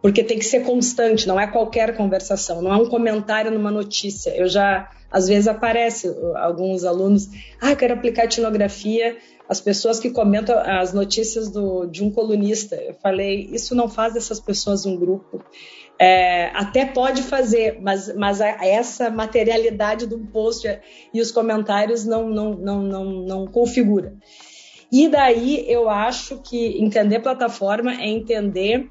Porque 0.00 0.24
tem 0.24 0.38
que 0.38 0.44
ser 0.44 0.64
constante, 0.64 1.26
não 1.26 1.38
é 1.38 1.46
qualquer 1.46 1.96
conversação, 1.96 2.60
não 2.60 2.72
é 2.72 2.76
um 2.76 2.88
comentário 2.88 3.50
numa 3.50 3.70
notícia. 3.70 4.30
Eu 4.30 4.46
já 4.48 4.90
às 5.14 5.28
vezes 5.28 5.46
aparece 5.46 6.08
uh, 6.08 6.36
alguns 6.36 6.82
alunos, 6.84 7.28
ah, 7.60 7.76
quero 7.76 7.94
aplicar 7.94 8.24
etnografia, 8.24 9.16
as 9.48 9.60
pessoas 9.60 10.00
que 10.00 10.10
comentam 10.10 10.58
as 10.58 10.92
notícias 10.92 11.48
do, 11.48 11.86
de 11.86 12.02
um 12.02 12.10
colunista. 12.10 12.74
Eu 12.74 12.94
falei, 12.94 13.48
isso 13.52 13.76
não 13.76 13.88
faz 13.88 14.14
dessas 14.14 14.40
pessoas 14.40 14.84
um 14.84 14.96
grupo. 14.96 15.40
É, 16.00 16.46
até 16.46 16.84
pode 16.84 17.22
fazer, 17.22 17.78
mas, 17.80 18.12
mas 18.16 18.40
a, 18.40 18.66
essa 18.66 19.08
materialidade 19.08 20.04
do 20.08 20.18
post 20.18 20.66
e 21.12 21.20
os 21.20 21.30
comentários 21.30 22.04
não, 22.04 22.28
não, 22.28 22.54
não, 22.54 22.82
não, 22.82 23.04
não 23.04 23.46
configura. 23.46 24.16
E 24.90 25.06
daí 25.06 25.64
eu 25.68 25.88
acho 25.88 26.38
que 26.38 26.82
entender 26.82 27.20
plataforma 27.20 27.92
é 27.92 28.08
entender 28.08 28.88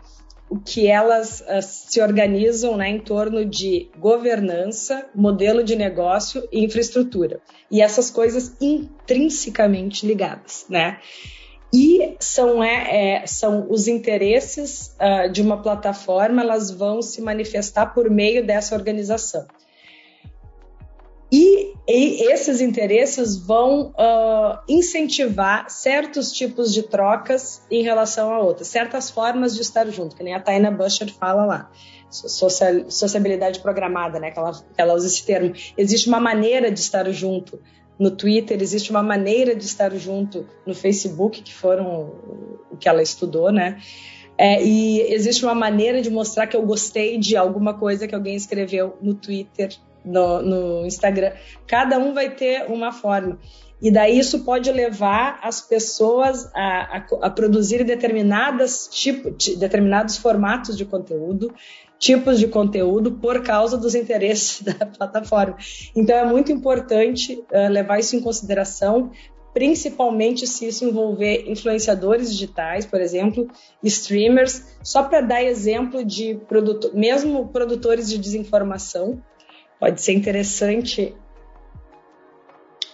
o 0.53 0.59
que 0.59 0.85
elas 0.85 1.41
uh, 1.41 1.63
se 1.63 1.99
organizam 1.99 2.77
né, 2.77 2.87
em 2.87 2.99
torno 2.99 3.43
de 3.43 3.89
governança, 3.97 5.03
modelo 5.15 5.63
de 5.63 5.75
negócio 5.75 6.47
e 6.51 6.63
infraestrutura. 6.63 7.41
E 7.71 7.81
essas 7.81 8.11
coisas 8.11 8.55
intrinsecamente 8.61 10.05
ligadas, 10.05 10.67
né? 10.69 10.99
E 11.73 12.15
são, 12.19 12.63
é, 12.63 13.21
é, 13.23 13.25
são 13.25 13.65
os 13.67 13.87
interesses 13.87 14.95
uh, 15.01 15.27
de 15.31 15.41
uma 15.41 15.59
plataforma, 15.59 16.43
elas 16.43 16.69
vão 16.69 17.01
se 17.01 17.19
manifestar 17.19 17.87
por 17.87 18.11
meio 18.11 18.45
dessa 18.45 18.75
organização. 18.75 19.47
E, 21.31 21.62
e 21.87 22.31
esses 22.31 22.61
interesses 22.61 23.37
vão 23.37 23.89
uh, 23.89 24.59
incentivar 24.69 25.69
certos 25.69 26.31
tipos 26.31 26.73
de 26.73 26.83
trocas 26.83 27.61
em 27.69 27.83
relação 27.83 28.33
a 28.33 28.39
outras, 28.39 28.69
certas 28.69 29.09
formas 29.09 29.53
de 29.53 29.61
estar 29.61 29.85
junto, 29.89 30.15
que 30.15 30.23
nem 30.23 30.33
a 30.33 30.39
Taina 30.39 30.71
Busher 30.71 31.11
fala 31.13 31.45
lá. 31.45 31.69
Social, 32.09 32.89
sociabilidade 32.89 33.59
programada, 33.59 34.19
né? 34.19 34.29
Que 34.29 34.37
ela, 34.37 34.51
ela 34.77 34.93
usa 34.93 35.07
esse 35.07 35.25
termo. 35.25 35.51
Existe 35.75 36.07
uma 36.07 36.19
maneira 36.19 36.71
de 36.71 36.79
estar 36.79 37.09
junto 37.11 37.59
no 37.99 38.11
Twitter, 38.11 38.61
existe 38.61 38.91
uma 38.91 39.03
maneira 39.03 39.55
de 39.55 39.65
estar 39.65 39.91
junto 39.95 40.47
no 40.65 40.75
Facebook, 40.75 41.41
que 41.41 41.53
foram 41.53 42.13
o 42.71 42.77
que 42.77 42.87
ela 42.87 43.01
estudou, 43.01 43.51
né? 43.51 43.81
É, 44.37 44.63
e 44.63 45.01
existe 45.13 45.43
uma 45.43 45.53
maneira 45.53 46.01
de 46.01 46.09
mostrar 46.09 46.47
que 46.47 46.55
eu 46.55 46.63
gostei 46.63 47.17
de 47.17 47.35
alguma 47.35 47.73
coisa 47.73 48.07
que 48.07 48.15
alguém 48.15 48.35
escreveu 48.35 48.97
no 49.01 49.13
Twitter, 49.13 49.75
no, 50.03 50.41
no 50.41 50.85
Instagram. 50.85 51.31
Cada 51.67 51.97
um 51.97 52.13
vai 52.13 52.29
ter 52.29 52.65
uma 52.69 52.91
forma. 52.91 53.39
E 53.81 53.91
daí 53.91 54.17
isso 54.17 54.45
pode 54.45 54.71
levar 54.71 55.39
as 55.43 55.59
pessoas 55.59 56.49
a, 56.55 56.97
a, 56.97 57.05
a 57.23 57.29
produzir 57.29 57.83
determinadas 57.83 58.87
tipo, 58.87 59.29
determinados 59.57 60.15
formatos 60.15 60.77
de 60.77 60.85
conteúdo, 60.85 61.53
tipos 61.99 62.39
de 62.39 62.47
conteúdo 62.47 63.11
por 63.11 63.43
causa 63.43 63.77
dos 63.77 63.93
interesses 63.93 64.61
da 64.63 64.85
plataforma. 64.85 65.57
Então 65.93 66.15
é 66.15 66.25
muito 66.25 66.49
importante 66.49 67.43
uh, 67.51 67.69
levar 67.69 67.99
isso 67.99 68.15
em 68.15 68.21
consideração, 68.21 69.11
principalmente 69.53 70.47
se 70.47 70.65
isso 70.65 70.85
envolver 70.85 71.49
influenciadores 71.49 72.31
digitais, 72.31 72.85
por 72.85 73.01
exemplo, 73.01 73.47
streamers, 73.83 74.65
só 74.81 75.03
para 75.03 75.19
dar 75.21 75.43
exemplo 75.43 76.03
de 76.03 76.35
produto, 76.47 76.91
mesmo 76.93 77.49
produtores 77.49 78.09
de 78.09 78.17
desinformação, 78.17 79.21
pode 79.79 80.01
ser 80.01 80.13
interessante. 80.13 81.15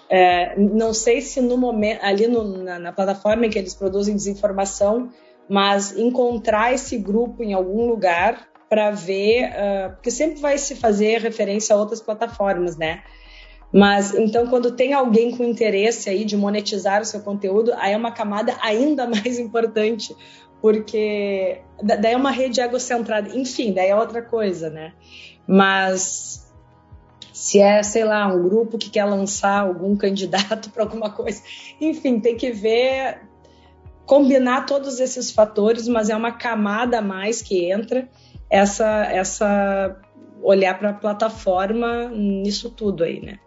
É, 0.09 0.57
não 0.57 0.93
sei 0.93 1.21
se 1.21 1.39
no 1.39 1.57
momento 1.57 2.03
ali 2.03 2.27
no, 2.27 2.63
na, 2.63 2.79
na, 2.79 2.91
plataforma 2.91 3.45
em 3.45 3.50
que 3.50 3.59
eles 3.59 3.75
produzem 3.75 4.15
desinformação, 4.15 5.09
mas 5.48 5.95
encontrar 5.95 6.74
esse 6.74 6.98
grupo 6.98 7.43
em 7.43 7.53
algum 7.53 7.88
lugar 7.88 8.50
para 8.67 8.91
ver, 8.91 9.50
uh, 9.50 9.93
porque 9.95 10.12
sempre 10.12 10.39
vai 10.39 10.57
se 10.57 10.75
fazer 10.75 11.21
referência 11.21 11.75
a 11.75 11.79
outras 11.79 12.01
plataformas, 12.01 12.77
né? 12.77 13.03
Mas 13.74 14.13
então, 14.15 14.48
quando 14.48 14.71
tem 14.71 14.93
alguém 14.93 15.36
com 15.36 15.43
interesse 15.43 16.09
aí 16.09 16.25
de 16.25 16.36
monetizar 16.36 17.01
o 17.01 17.05
seu 17.05 17.19
conteúdo, 17.21 17.71
aí 17.77 17.93
é 17.93 17.98
uma 17.98 18.12
camada 18.12 18.55
ainda 18.62 19.05
mais 19.09 19.38
importante, 19.39 20.15
porque 20.62 21.62
daí 21.83 22.13
é 22.13 22.17
uma 22.17 22.31
rede 22.31 22.59
egocentrada, 22.62 23.29
enfim, 23.36 23.74
daí 23.74 23.89
é 23.89 23.95
outra 23.95 24.21
coisa, 24.21 24.69
né? 24.69 24.93
Mas 25.48 26.48
se 27.39 27.58
é, 27.62 27.81
sei 27.81 28.03
lá, 28.03 28.27
um 28.27 28.43
grupo 28.43 28.77
que 28.77 28.89
quer 28.89 29.05
lançar 29.05 29.62
algum 29.62 29.96
candidato 29.98 30.69
para 30.72 30.84
alguma 30.84 31.10
coisa. 31.10 31.41
Enfim, 31.79 32.19
tem 32.19 32.36
que 32.36 32.51
ver, 32.51 33.22
combinar 34.05 34.65
todos 34.65 35.00
esses 35.00 35.31
fatores, 35.31 35.88
mas 35.88 36.10
é 36.10 36.15
uma 36.17 36.34
camada 36.34 37.00
a 37.00 37.01
mais 37.01 37.41
que 37.41 37.72
entra 37.72 38.10
essa, 38.50 39.05
essa 39.05 39.98
olhar 40.41 40.77
para 40.77 40.89
a 40.89 40.93
plataforma 40.93 42.10
nisso 42.10 42.69
tudo 42.72 43.05
aí, 43.05 43.22
né? 43.22 43.39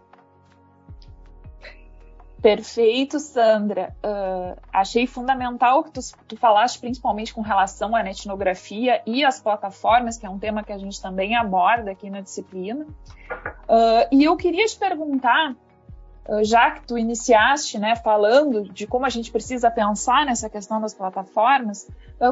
Perfeito, 2.43 3.21
Sandra. 3.21 3.95
Uh, 4.03 4.59
achei 4.73 5.07
fundamental 5.07 5.79
o 5.79 5.83
que 5.85 5.91
tu, 5.91 6.01
tu, 6.27 6.35
falaste, 6.35 6.77
principalmente 6.77 7.33
com 7.33 7.39
relação 7.39 7.95
à 7.95 8.01
etnografia 8.01 9.01
e 9.07 9.23
às 9.23 9.39
plataformas, 9.39 10.17
que 10.17 10.25
é 10.25 10.29
um 10.29 10.37
tema 10.37 10.61
que 10.61 10.73
a 10.73 10.77
gente 10.77 11.01
também 11.01 11.37
aborda 11.37 11.91
aqui 11.91 12.09
na 12.09 12.19
disciplina. 12.19 12.85
Uh, 12.85 14.07
e 14.11 14.25
eu 14.25 14.35
queria 14.35 14.65
te 14.65 14.77
perguntar, 14.77 15.55
uh, 16.27 16.43
já 16.43 16.71
que 16.71 16.85
tu 16.85 16.97
iniciaste 16.97 17.79
né, 17.79 17.95
falando 17.95 18.65
de 18.73 18.85
como 18.87 19.05
a 19.05 19.09
gente 19.09 19.31
precisa 19.31 19.71
pensar 19.71 20.25
nessa 20.25 20.49
questão 20.49 20.81
das 20.81 20.93
plataformas, 20.93 21.87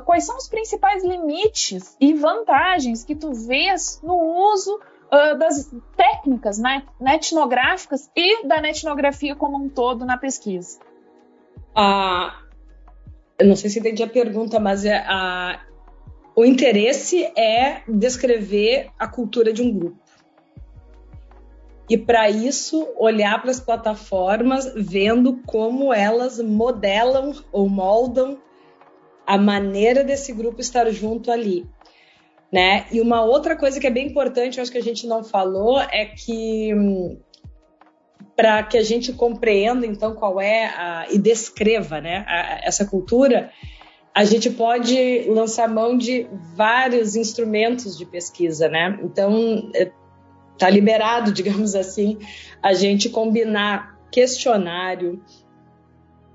quais 0.06 0.26
são 0.26 0.36
os 0.36 0.50
principais 0.50 1.06
limites 1.06 1.96
e 2.02 2.14
vantagens 2.14 3.06
que 3.06 3.16
tu 3.16 3.34
vês 3.34 4.02
no 4.04 4.16
uso 4.52 4.78
uh, 5.12 5.38
das 5.38 5.72
técnicas 5.96 6.58
né, 6.58 6.84
etnográficas 7.14 8.10
e 8.16 8.46
da 8.48 8.58
etnografia 8.68 9.36
como 9.36 9.58
um 9.58 9.70
todo 9.70 10.06
na 10.06 10.18
pesquisa. 10.18 10.80
Ah, 11.76 12.42
eu 13.38 13.48
não 13.48 13.56
sei 13.56 13.70
se 13.70 13.80
entendi 13.80 14.04
a 14.04 14.08
pergunta, 14.08 14.60
mas 14.60 14.86
é, 14.86 15.04
o 16.36 16.46
interesse 16.46 17.24
é 17.38 17.82
descrever 17.88 18.90
a 18.98 19.08
cultura 19.08 19.52
de 19.52 19.62
um 19.62 19.72
grupo. 19.72 20.00
E 21.90 21.98
para 21.98 22.30
isso, 22.30 22.88
olhar 22.98 23.42
para 23.42 23.52
as 23.52 23.60
plataformas, 23.60 24.72
vendo 24.76 25.42
como 25.46 25.94
elas 25.94 26.40
modelam 26.40 27.34
ou 27.52 27.68
moldam 27.68 28.38
a 29.28 29.38
maneira 29.38 30.04
desse 30.04 30.32
grupo 30.32 30.62
estar 30.62 30.90
junto 30.90 31.30
ali. 31.32 31.68
Né? 32.52 32.86
E 32.92 33.00
uma 33.00 33.24
outra 33.24 33.56
coisa 33.56 33.80
que 33.80 33.88
é 33.88 33.92
bem 33.92 34.08
importante, 34.08 34.58
eu 34.58 34.62
acho 34.62 34.72
que 34.72 34.78
a 34.78 34.84
gente 34.84 35.08
não 35.08 35.24
falou, 35.24 35.80
é 35.80 36.06
que 36.06 36.74
hum, 36.76 37.18
para 38.36 38.64
que 38.64 38.78
a 38.78 38.84
gente 38.84 39.14
compreenda 39.14 39.86
então 39.86 40.16
qual 40.16 40.42
é 40.42 40.66
a, 40.66 41.06
e 41.10 41.18
descreva 41.18 42.02
né, 42.02 42.26
a, 42.28 42.60
essa 42.64 42.86
cultura, 42.86 43.52
a 44.14 44.26
gente 44.26 44.50
pode 44.50 45.26
lançar 45.30 45.70
mão 45.70 45.98
de 45.98 46.28
vários 46.56 47.16
instrumentos 47.16 47.98
de 47.98 48.06
pesquisa, 48.06 48.68
né? 48.68 49.00
Então 49.04 49.72
está 50.54 50.68
é, 50.68 50.72
liberado, 50.72 51.32
digamos 51.34 51.76
assim, 51.76 52.18
a 52.62 52.74
gente 52.74 53.10
combinar 53.10 53.98
questionário, 54.12 55.24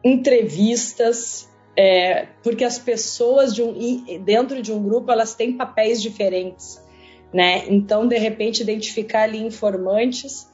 entrevistas, 0.03 1.51
é, 1.77 2.29
porque 2.43 2.65
as 2.65 2.79
pessoas 2.79 3.55
de 3.55 3.63
um, 3.63 3.75
dentro 4.25 4.63
de 4.63 4.73
um 4.73 4.83
grupo 4.83 5.13
elas 5.13 5.35
têm 5.35 5.57
papéis 5.57 6.01
diferentes, 6.01 6.83
né? 7.33 7.65
Então, 7.69 8.07
de 8.09 8.17
repente, 8.17 8.63
identificar 8.63 9.23
ali 9.23 9.39
informantes 9.39 10.51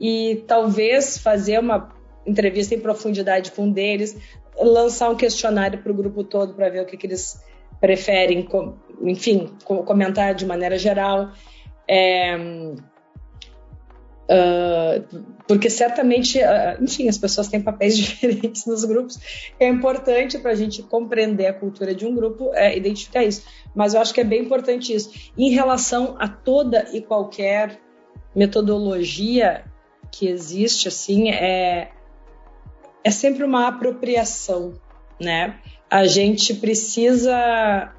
e 0.00 0.44
talvez 0.46 1.18
fazer 1.18 1.58
uma 1.58 1.92
entrevista 2.24 2.74
em 2.74 2.80
profundidade 2.80 3.50
com 3.52 3.64
um 3.64 3.72
deles, 3.72 4.16
lançar 4.56 5.10
um 5.10 5.16
questionário 5.16 5.82
para 5.82 5.90
o 5.90 5.94
grupo 5.94 6.22
todo 6.22 6.54
para 6.54 6.68
ver 6.68 6.82
o 6.82 6.86
que, 6.86 6.96
que 6.96 7.06
eles 7.06 7.42
preferem, 7.80 8.46
enfim, 9.02 9.50
comentar 9.64 10.34
de 10.34 10.46
maneira 10.46 10.78
geral. 10.78 11.32
É, 11.88 12.36
uh, 14.30 15.24
porque 15.46 15.68
certamente, 15.68 16.38
uh, 16.38 16.82
enfim, 16.82 17.08
as 17.08 17.18
pessoas 17.18 17.48
têm 17.48 17.60
papéis 17.60 17.96
diferentes 17.98 18.64
nos 18.66 18.84
grupos. 18.84 19.18
É 19.58 19.68
importante 19.68 20.38
para 20.38 20.52
a 20.52 20.54
gente 20.54 20.82
compreender 20.82 21.46
a 21.46 21.52
cultura 21.52 21.94
de 21.94 22.06
um 22.06 22.14
grupo, 22.14 22.50
é, 22.54 22.76
identificar 22.76 23.24
isso. 23.24 23.44
Mas 23.74 23.94
eu 23.94 24.00
acho 24.00 24.14
que 24.14 24.20
é 24.20 24.24
bem 24.24 24.42
importante 24.42 24.94
isso. 24.94 25.10
Em 25.36 25.50
relação 25.50 26.16
a 26.18 26.28
toda 26.28 26.88
e 26.92 27.00
qualquer 27.00 27.80
metodologia 28.34 29.64
que 30.12 30.28
existe, 30.28 30.88
assim, 30.88 31.30
é, 31.30 31.90
é 33.02 33.10
sempre 33.10 33.44
uma 33.44 33.68
apropriação, 33.68 34.74
né? 35.20 35.58
A 35.88 36.06
gente 36.06 36.54
precisa, 36.54 37.92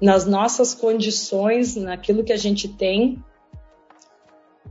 nas 0.00 0.26
nossas 0.26 0.74
condições, 0.74 1.76
naquilo 1.76 2.22
que 2.22 2.32
a 2.32 2.36
gente 2.36 2.68
tem, 2.68 3.22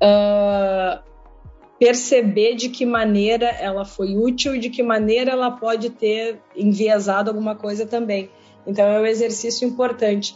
uh, 0.02 1.02
perceber 1.80 2.56
de 2.56 2.70
que 2.70 2.86
maneira 2.86 3.48
ela 3.48 3.86
foi 3.86 4.18
útil 4.18 4.56
e 4.56 4.60
de 4.60 4.70
que 4.70 4.84
maneira 4.84 5.32
ela 5.32 5.52
pode 5.52 5.90
ter 5.90 6.40
enviesado 6.56 7.30
alguma 7.30 7.56
coisa 7.56 7.86
também. 7.86 8.30
Então 8.68 8.86
é 8.86 9.00
um 9.00 9.06
exercício 9.06 9.68
importante 9.68 10.36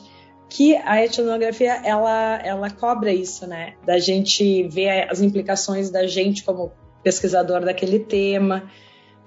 que 0.50 0.76
a 0.78 1.04
etnografia 1.04 1.82
ela 1.84 2.40
ela 2.44 2.70
cobra 2.70 3.12
isso, 3.12 3.46
né? 3.46 3.74
Da 3.86 3.98
gente 3.98 4.68
ver 4.68 5.10
as 5.10 5.20
implicações 5.22 5.90
da 5.90 6.08
gente 6.08 6.44
como 6.44 6.72
pesquisador 7.04 7.62
daquele 7.66 8.00
tema, 8.00 8.72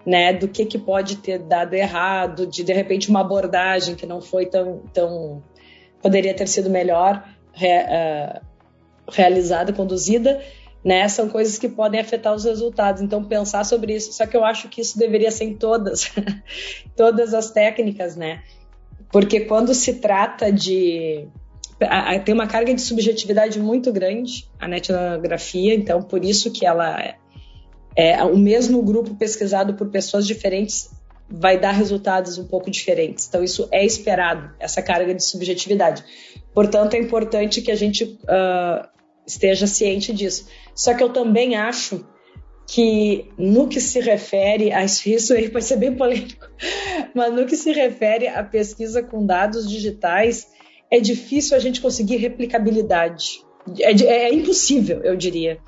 né? 0.07 0.33
Do 0.33 0.49
que 0.49 0.65
que 0.65 0.79
pode 0.79 1.17
ter 1.17 1.41
dado 1.41 1.75
errado, 1.75 2.47
de 2.47 2.65
de 2.65 2.73
repente 2.73 3.11
uma 3.11 3.21
abordagem 3.21 3.95
que 3.95 4.07
não 4.07 4.23
foi 4.23 4.47
tão 4.47 4.85
tão 4.93 5.43
poderia 6.01 6.33
ter 6.33 6.47
sido 6.47 6.71
melhor 6.71 7.25
uh, 7.57 8.41
realizada, 9.09 9.73
conduzida, 9.73 10.41
né? 10.85 11.09
São 11.09 11.29
coisas 11.29 11.59
que 11.59 11.69
podem 11.69 12.01
afetar 12.01 12.35
os 12.35 12.45
resultados. 12.45 13.03
Então 13.03 13.25
pensar 13.25 13.65
sobre 13.65 13.95
isso. 13.95 14.13
Só 14.13 14.27
que 14.27 14.37
eu 14.37 14.45
acho 14.45 14.69
que 14.69 14.81
isso 14.81 14.99
deveria 14.99 15.31
ser 15.31 15.45
em 15.45 15.55
todas 15.55 16.13
todas 16.95 17.35
as 17.35 17.51
técnicas, 17.51 18.17
né? 18.17 18.43
Porque 19.11 19.41
quando 19.41 19.75
se 19.75 19.95
trata 19.95 20.53
de. 20.53 21.29
tem 22.25 22.35
uma 22.35 22.47
carga 22.47 22.75
de 22.75 22.81
subjetividade 22.81 23.59
muito 23.59 23.93
grande 23.93 24.49
a 24.59 24.67
netnografia, 24.69 25.75
então 25.75 26.03
por 26.03 26.25
isso 26.25 26.51
que 26.51 26.65
ela 26.65 27.01
é, 27.01 27.17
é 27.97 28.25
o 28.25 28.37
mesmo 28.37 28.83
grupo 28.83 29.15
pesquisado 29.15 29.75
por 29.75 29.89
pessoas 29.89 30.27
diferentes 30.27 30.91
vai 31.29 31.59
dar 31.59 31.73
resultados 31.73 32.39
um 32.39 32.47
pouco 32.47 32.71
diferentes. 32.71 33.27
Então 33.27 33.43
isso 33.43 33.69
é 33.73 33.85
esperado, 33.85 34.55
essa 34.61 34.81
carga 34.81 35.13
de 35.13 35.25
subjetividade. 35.25 36.05
Portanto, 36.55 36.95
é 36.95 36.99
importante 36.99 37.61
que 37.61 37.71
a 37.71 37.75
gente 37.75 38.05
uh, 38.05 38.96
esteja 39.27 39.67
ciente 39.67 40.13
disso. 40.13 40.49
Só 40.75 40.95
que 40.95 41.03
eu 41.03 41.09
também 41.09 41.57
acho 41.57 42.07
que 42.67 43.31
no 43.39 43.69
que 43.69 43.81
se 43.81 44.01
refere 44.01 44.73
a 44.73 44.85
isso 45.07 45.33
aí 45.33 45.49
pode 45.49 45.65
ser 45.65 45.77
bem 45.77 45.95
polêmico, 45.95 46.47
mas 47.15 47.33
no 47.33 47.47
que 47.47 47.57
se 47.57 47.73
refere 47.73 48.29
à 48.29 48.43
pesquisa 48.43 49.03
com 49.03 49.25
dados 49.25 49.69
digitais, 49.69 50.47
é 50.91 51.01
difícil 51.01 51.57
a 51.57 51.61
gente 51.61 51.81
conseguir 51.81 52.17
replicabilidade. 52.17 53.45
É, 53.81 53.91
é 53.91 54.33
impossível, 54.33 55.03
eu 55.03 55.17
diria. 55.17 55.59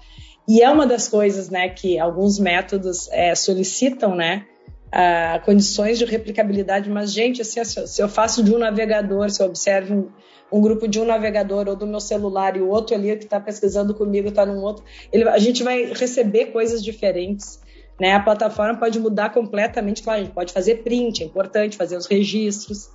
E 0.47 0.63
é 0.63 0.71
uma 0.71 0.87
das 0.87 1.09
coisas, 1.09 1.51
né, 1.51 1.69
que 1.69 1.99
alguns 1.99 2.39
métodos 2.39 3.09
é, 3.11 3.35
solicitam, 3.35 4.15
né, 4.15 4.47
uh, 4.89 5.45
condições 5.45 5.99
de 5.99 6.05
replicabilidade. 6.05 6.89
Mas 6.89 7.13
gente, 7.13 7.43
assim, 7.43 7.63
se 7.65 8.01
eu 8.01 8.09
faço 8.09 8.43
de 8.43 8.55
um 8.55 8.59
navegador, 8.59 9.31
se 9.31 9.43
eu 9.43 9.47
observo 9.47 10.13
um 10.51 10.61
grupo 10.61 10.89
de 10.89 11.01
um 11.01 11.05
navegador 11.05 11.69
ou 11.69 11.77
do 11.77 11.87
meu 11.87 12.01
celular 12.01 12.57
e 12.57 12.61
o 12.61 12.69
outro 12.69 12.95
ali 12.95 13.15
que 13.17 13.25
está 13.25 13.39
pesquisando 13.39 13.95
comigo 13.95 14.29
está 14.29 14.47
num 14.47 14.63
outro, 14.63 14.85
ele, 15.13 15.29
a 15.29 15.39
gente 15.39 15.63
vai 15.63 15.93
receber 15.93 16.47
coisas 16.47 16.83
diferentes. 16.83 17.61
Né? 18.01 18.13
A 18.13 18.21
plataforma 18.21 18.79
pode 18.79 18.99
mudar 18.99 19.31
completamente, 19.31 20.03
claro, 20.03 20.21
a 20.21 20.25
gente 20.25 20.33
pode 20.33 20.53
fazer 20.53 20.83
print, 20.83 21.23
é 21.23 21.27
importante 21.27 21.77
fazer 21.77 21.97
os 21.97 22.07
registros, 22.07 22.91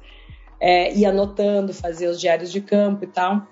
é, 0.60 0.94
ir 0.94 1.06
anotando, 1.06 1.74
fazer 1.74 2.08
os 2.08 2.20
diários 2.20 2.52
de 2.52 2.62
campo 2.62 3.04
e 3.04 3.08
tal. 3.08 3.46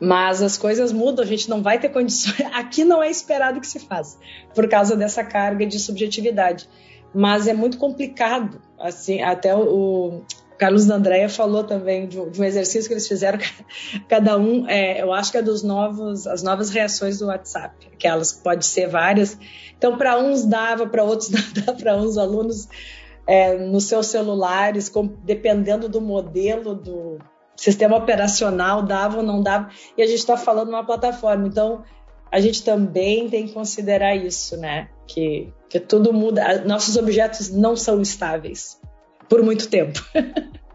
Mas 0.00 0.42
as 0.42 0.58
coisas 0.58 0.92
mudam, 0.92 1.24
a 1.24 1.26
gente 1.26 1.48
não 1.48 1.62
vai 1.62 1.78
ter 1.78 1.88
condições. 1.88 2.40
Aqui 2.52 2.84
não 2.84 3.02
é 3.02 3.10
esperado 3.10 3.60
que 3.60 3.66
se 3.66 3.78
faça, 3.78 4.18
por 4.54 4.68
causa 4.68 4.96
dessa 4.96 5.24
carga 5.24 5.64
de 5.64 5.78
subjetividade. 5.78 6.68
Mas 7.14 7.46
é 7.46 7.54
muito 7.54 7.78
complicado, 7.78 8.60
assim, 8.78 9.22
até 9.22 9.54
o, 9.54 10.22
Carlos 10.58 10.88
Andréia 10.88 11.28
falou 11.28 11.64
também 11.64 12.06
de 12.06 12.18
um, 12.18 12.44
exercício 12.44 12.88
que 12.88 12.94
eles 12.94 13.06
fizeram, 13.06 13.38
cada 14.08 14.38
um, 14.38 14.68
é, 14.68 15.02
eu 15.02 15.12
acho 15.12 15.30
que 15.30 15.38
é 15.38 15.42
dos 15.42 15.62
novos, 15.62 16.26
as 16.26 16.42
novas 16.42 16.70
reações 16.70 17.18
do 17.18 17.26
WhatsApp, 17.26 17.88
aquelas 17.92 18.32
que 18.32 18.42
pode 18.42 18.64
ser 18.64 18.88
várias. 18.88 19.38
Então, 19.76 19.98
para 19.98 20.18
uns 20.18 20.44
dava, 20.44 20.86
para 20.86 21.04
outros 21.04 21.28
não 21.30 21.40
dava, 21.52 21.78
para 21.78 21.96
uns 21.96 22.16
alunos 22.16 22.68
é, 23.26 23.56
nos 23.58 23.84
seus 23.84 24.06
celulares, 24.06 24.88
com, 24.88 25.06
dependendo 25.06 25.88
do 25.88 26.00
modelo 26.00 26.74
do 26.74 27.18
sistema 27.54 27.96
operacional, 27.96 28.82
dava 28.82 29.18
ou 29.18 29.22
não 29.22 29.42
dava. 29.42 29.68
E 29.96 30.02
a 30.02 30.06
gente 30.06 30.18
está 30.18 30.36
falando 30.36 30.70
numa 30.70 30.84
plataforma, 30.84 31.46
então 31.46 31.82
a 32.32 32.40
gente 32.40 32.64
também 32.64 33.28
tem 33.28 33.46
que 33.46 33.52
considerar 33.52 34.14
isso, 34.14 34.56
né? 34.56 34.88
Que, 35.06 35.52
que 35.68 35.78
tudo 35.78 36.12
muda, 36.12 36.64
nossos 36.64 36.96
objetos 36.96 37.50
não 37.50 37.76
são 37.76 38.00
estáveis 38.00 38.80
por 39.28 39.42
muito 39.42 39.68
tempo. 39.68 40.00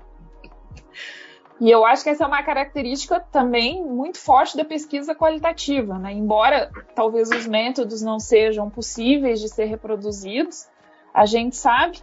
E 1.62 1.70
eu 1.70 1.86
acho 1.86 2.04
que 2.04 2.10
essa 2.10 2.24
é 2.24 2.28
uma 2.28 2.42
característica 2.42 3.20
também 3.20 3.86
muito 3.86 4.18
forte 4.18 4.58
da 4.58 4.66
pesquisa 4.66 5.14
qualitativa, 5.14 5.96
né? 6.00 6.12
Embora 6.12 6.72
talvez 6.96 7.30
os 7.30 7.46
métodos 7.46 8.02
não 8.02 8.20
sejam 8.20 8.68
possíveis 8.68 9.40
de 9.40 9.48
ser 9.48 9.66
reproduzidos, 9.66 10.68
a 11.14 11.28
gente 11.28 11.56
sabe 11.56 12.00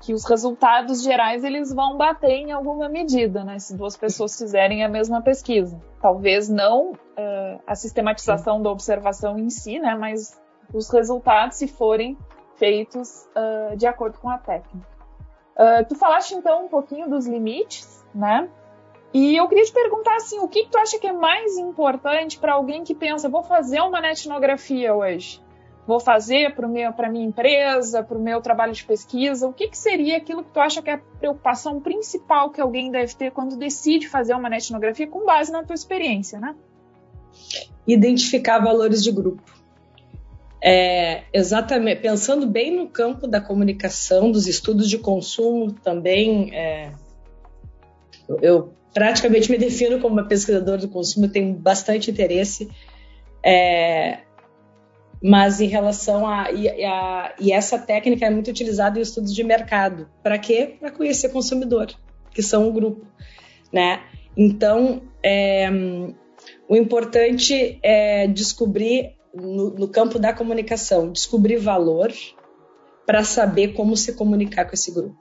que 0.00 0.14
os 0.14 0.24
resultados 0.24 1.02
gerais 1.02 1.42
eles 1.42 1.72
vão 1.72 1.96
bater 1.96 2.30
em 2.30 2.52
alguma 2.52 2.88
medida, 2.88 3.42
né? 3.42 3.58
Se 3.58 3.76
duas 3.76 3.96
pessoas 3.96 4.38
fizerem 4.38 4.84
a 4.84 4.88
mesma 4.88 5.20
pesquisa, 5.20 5.82
talvez 6.00 6.48
não 6.48 6.92
uh, 6.92 7.60
a 7.66 7.74
sistematização 7.74 8.62
da 8.62 8.70
observação 8.70 9.36
em 9.36 9.50
si, 9.50 9.80
né? 9.80 9.96
Mas 9.96 10.40
os 10.72 10.88
resultados 10.88 11.56
se 11.56 11.66
forem 11.66 12.16
feitos 12.54 13.26
uh, 13.34 13.76
de 13.76 13.88
acordo 13.88 14.18
com 14.18 14.30
a 14.30 14.38
técnica. 14.38 14.99
Uh, 15.60 15.84
tu 15.86 15.94
falaste 15.94 16.32
então 16.32 16.64
um 16.64 16.68
pouquinho 16.68 17.06
dos 17.06 17.26
limites, 17.26 18.02
né? 18.14 18.48
E 19.12 19.36
eu 19.36 19.46
queria 19.46 19.64
te 19.64 19.72
perguntar 19.72 20.16
assim, 20.16 20.38
o 20.38 20.48
que, 20.48 20.64
que 20.64 20.70
tu 20.70 20.78
acha 20.78 20.98
que 20.98 21.06
é 21.06 21.12
mais 21.12 21.58
importante 21.58 22.38
para 22.38 22.54
alguém 22.54 22.82
que 22.82 22.94
pensa, 22.94 23.28
vou 23.28 23.42
fazer 23.42 23.82
uma 23.82 24.00
etnografia 24.08 24.94
hoje, 24.94 25.42
vou 25.86 26.00
fazer 26.00 26.54
para 26.54 26.66
a 26.66 27.10
minha 27.10 27.26
empresa, 27.26 28.02
para 28.02 28.16
o 28.16 28.22
meu 28.22 28.40
trabalho 28.40 28.72
de 28.72 28.82
pesquisa, 28.82 29.46
o 29.46 29.52
que, 29.52 29.68
que 29.68 29.76
seria 29.76 30.16
aquilo 30.16 30.42
que 30.42 30.50
tu 30.50 30.60
acha 30.60 30.80
que 30.80 30.88
é 30.88 30.94
a 30.94 30.98
preocupação 30.98 31.78
principal 31.78 32.48
que 32.48 32.60
alguém 32.60 32.90
deve 32.90 33.14
ter 33.14 33.30
quando 33.30 33.54
decide 33.54 34.08
fazer 34.08 34.32
uma 34.32 34.48
etnografia 34.56 35.08
com 35.08 35.26
base 35.26 35.52
na 35.52 35.62
tua 35.62 35.74
experiência, 35.74 36.40
né? 36.40 36.54
Identificar 37.86 38.60
valores 38.60 39.02
de 39.02 39.12
grupo. 39.12 39.59
É, 40.62 41.22
exatamente, 41.32 42.02
pensando 42.02 42.46
bem 42.46 42.76
no 42.76 42.88
campo 42.88 43.26
da 43.26 43.40
comunicação, 43.40 44.30
dos 44.30 44.46
estudos 44.46 44.90
de 44.90 44.98
consumo 44.98 45.72
também, 45.72 46.54
é, 46.54 46.92
eu 48.42 48.74
praticamente 48.92 49.50
me 49.50 49.56
defino 49.56 50.00
como 50.00 50.14
uma 50.14 50.28
pesquisadora 50.28 50.78
do 50.78 50.88
consumo, 50.88 51.28
tenho 51.28 51.54
bastante 51.54 52.10
interesse, 52.10 52.68
é, 53.42 54.18
mas 55.22 55.60
em 55.60 55.66
relação 55.66 56.26
a 56.26 56.50
e, 56.50 56.84
a 56.84 57.34
e, 57.38 57.52
essa 57.52 57.78
técnica 57.78 58.26
é 58.26 58.30
muito 58.30 58.50
utilizada 58.50 58.98
em 58.98 59.02
estudos 59.02 59.34
de 59.34 59.44
mercado. 59.44 60.08
Para 60.22 60.38
quê? 60.38 60.76
Para 60.78 60.90
conhecer 60.90 61.30
consumidor. 61.30 61.88
que 62.32 62.42
são 62.42 62.68
o 62.68 62.72
grupo, 62.72 63.04
né? 63.72 64.02
Então, 64.36 65.02
é, 65.22 65.68
o 66.68 66.76
importante 66.76 67.78
é 67.82 68.28
descobrir 68.28 69.16
no, 69.34 69.70
no 69.70 69.88
campo 69.88 70.18
da 70.18 70.32
comunicação, 70.32 71.10
descobrir 71.10 71.56
valor 71.56 72.12
para 73.06 73.24
saber 73.24 73.68
como 73.74 73.96
se 73.96 74.12
comunicar 74.14 74.64
com 74.64 74.74
esse 74.74 74.92
grupo, 74.92 75.16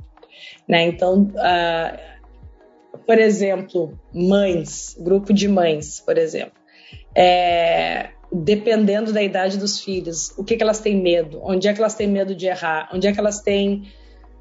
né? 0.67 0.83
Então, 0.83 1.23
uh, 1.23 2.99
por 3.05 3.17
exemplo, 3.17 3.99
mães, 4.13 4.95
grupo 4.99 5.33
de 5.33 5.47
mães, 5.47 5.99
por 5.99 6.17
exemplo, 6.17 6.59
é, 7.15 8.11
dependendo 8.31 9.11
da 9.11 9.21
idade 9.21 9.57
dos 9.57 9.79
filhos, 9.79 10.31
o 10.37 10.43
que, 10.43 10.55
que 10.55 10.63
elas 10.63 10.79
têm 10.79 11.01
medo, 11.01 11.39
onde 11.43 11.67
é 11.67 11.73
que 11.73 11.79
elas 11.79 11.95
têm 11.95 12.07
medo 12.07 12.35
de 12.35 12.45
errar, 12.45 12.89
onde 12.93 13.07
é 13.07 13.11
que 13.11 13.19
elas 13.19 13.41
têm 13.41 13.91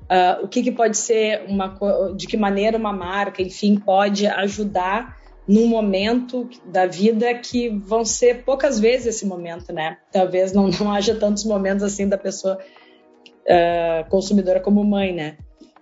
uh, 0.04 0.44
o 0.44 0.48
que, 0.48 0.62
que 0.62 0.72
pode 0.72 0.96
ser 0.96 1.44
uma, 1.48 1.78
de 2.14 2.26
que 2.26 2.36
maneira 2.36 2.76
uma 2.76 2.92
marca, 2.92 3.42
enfim, 3.42 3.76
pode 3.76 4.26
ajudar 4.26 5.17
num 5.48 5.66
momento 5.66 6.46
da 6.66 6.84
vida 6.84 7.34
que 7.34 7.70
vão 7.70 8.04
ser 8.04 8.44
poucas 8.44 8.78
vezes 8.78 9.06
esse 9.06 9.26
momento, 9.26 9.72
né? 9.72 9.96
Talvez 10.12 10.52
não, 10.52 10.68
não 10.78 10.92
haja 10.92 11.14
tantos 11.14 11.44
momentos 11.44 11.82
assim 11.82 12.06
da 12.06 12.18
pessoa 12.18 12.58
uh, 12.58 14.08
consumidora 14.10 14.60
como 14.60 14.84
mãe, 14.84 15.14
né? 15.14 15.38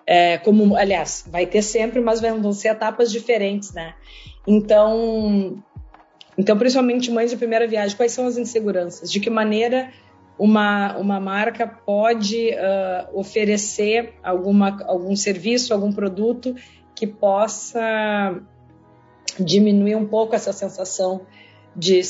É, 0.07 0.39
como, 0.39 0.77
aliás, 0.77 1.25
vai 1.29 1.47
ter 1.47 1.63
sempre, 1.63 2.01
mas 2.01 2.21
vão 2.21 2.53
ser 2.53 2.69
etapas 2.69 3.11
diferentes, 3.11 3.73
né? 3.73 3.95
Então, 4.47 5.61
então, 6.39 6.57
principalmente 6.57 7.11
mães 7.11 7.33
de 7.33 7.37
primeira 7.37 7.67
viagem, 7.67 7.97
quais 7.97 8.13
são 8.13 8.25
as 8.25 8.39
inseguranças? 8.39 9.11
De 9.11 9.19
que 9.19 9.29
maneira 9.29 9.91
uma, 10.39 10.97
uma 10.97 11.19
marca 11.19 11.67
pode 11.67 12.51
uh, 12.51 13.19
oferecer 13.19 14.15
alguma, 14.23 14.81
algum 14.85 15.17
serviço, 15.17 15.75
algum 15.75 15.93
produto 15.93 16.55
que 16.95 17.05
possa 17.05 18.41
diminuir 19.39 19.97
um 19.97 20.07
pouco 20.07 20.35
essa 20.35 20.53
sensação 20.53 21.23
de 21.77 22.01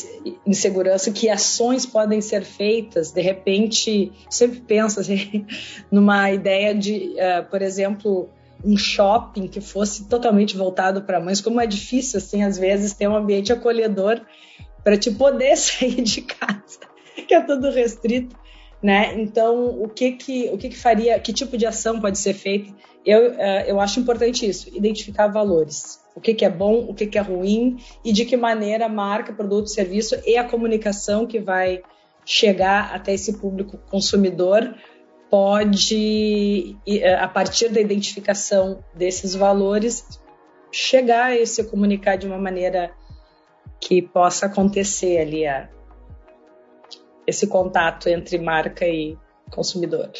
insegurança, 0.46 1.10
que 1.10 1.28
ações 1.28 1.84
podem 1.84 2.20
ser 2.20 2.44
feitas, 2.44 3.10
de 3.10 3.20
repente, 3.20 4.12
sempre 4.30 4.60
penso 4.60 5.00
assim, 5.00 5.44
numa 5.90 6.30
ideia 6.30 6.72
de, 6.72 7.16
uh, 7.16 7.50
por 7.50 7.60
exemplo, 7.60 8.30
um 8.64 8.76
shopping 8.76 9.48
que 9.48 9.60
fosse 9.60 10.08
totalmente 10.08 10.56
voltado 10.56 11.02
para 11.02 11.20
mães, 11.20 11.40
como 11.40 11.60
é 11.60 11.66
difícil, 11.66 12.18
assim, 12.18 12.44
às 12.44 12.56
vezes, 12.56 12.92
ter 12.92 13.08
um 13.08 13.16
ambiente 13.16 13.52
acolhedor 13.52 14.20
para 14.84 14.96
te 14.96 15.10
poder 15.10 15.56
sair 15.58 16.00
de 16.00 16.22
casa, 16.22 16.78
que 17.26 17.34
é 17.34 17.40
tudo 17.40 17.70
restrito, 17.70 18.36
né? 18.80 19.20
Então, 19.20 19.82
o 19.82 19.88
que 19.88 20.12
que, 20.12 20.48
o 20.52 20.58
que 20.58 20.68
que 20.68 20.78
faria, 20.78 21.18
que 21.18 21.32
tipo 21.32 21.58
de 21.58 21.66
ação 21.66 22.00
pode 22.00 22.18
ser 22.18 22.34
feita? 22.34 22.72
Eu, 23.04 23.32
uh, 23.32 23.64
eu 23.66 23.80
acho 23.80 23.98
importante 23.98 24.48
isso, 24.48 24.68
identificar 24.72 25.26
valores. 25.26 26.05
O 26.16 26.20
que, 26.20 26.32
que 26.32 26.46
é 26.46 26.50
bom, 26.50 26.86
o 26.88 26.94
que, 26.94 27.06
que 27.06 27.18
é 27.18 27.20
ruim 27.20 27.76
e 28.02 28.10
de 28.10 28.24
que 28.24 28.38
maneira 28.38 28.86
a 28.86 28.88
marca, 28.88 29.34
produto, 29.34 29.68
serviço 29.68 30.16
e 30.24 30.38
a 30.38 30.48
comunicação 30.48 31.26
que 31.26 31.38
vai 31.38 31.82
chegar 32.24 32.94
até 32.94 33.12
esse 33.12 33.34
público 33.38 33.78
consumidor 33.90 34.74
pode, 35.30 36.76
é, 36.86 37.14
a 37.14 37.28
partir 37.28 37.68
da 37.68 37.80
identificação 37.80 38.82
desses 38.94 39.34
valores, 39.34 40.18
chegar 40.72 41.32
a 41.32 41.46
se 41.46 41.62
comunicar 41.64 42.16
de 42.16 42.26
uma 42.26 42.38
maneira 42.38 42.92
que 43.78 44.00
possa 44.00 44.46
acontecer 44.46 45.18
ali 45.18 45.46
a, 45.46 45.68
esse 47.26 47.46
contato 47.46 48.08
entre 48.08 48.38
marca 48.38 48.86
e 48.86 49.18
consumidor. 49.50 50.10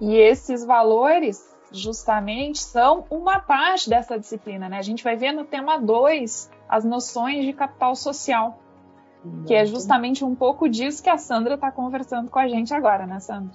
E 0.00 0.16
esses 0.16 0.64
valores, 0.64 1.49
justamente, 1.72 2.58
são 2.58 3.04
uma 3.10 3.38
parte 3.38 3.88
dessa 3.88 4.18
disciplina, 4.18 4.68
né? 4.68 4.78
A 4.78 4.82
gente 4.82 5.04
vai 5.04 5.16
ver 5.16 5.32
no 5.32 5.44
tema 5.44 5.78
2 5.78 6.50
as 6.68 6.84
noções 6.84 7.44
de 7.44 7.52
capital 7.52 7.94
social. 7.94 8.58
Muito. 9.24 9.46
Que 9.46 9.54
é 9.54 9.66
justamente 9.66 10.24
um 10.24 10.34
pouco 10.34 10.68
disso 10.68 11.02
que 11.02 11.10
a 11.10 11.18
Sandra 11.18 11.54
está 11.54 11.70
conversando 11.70 12.30
com 12.30 12.38
a 12.38 12.48
gente 12.48 12.72
agora, 12.72 13.06
né, 13.06 13.20
Sandra? 13.20 13.54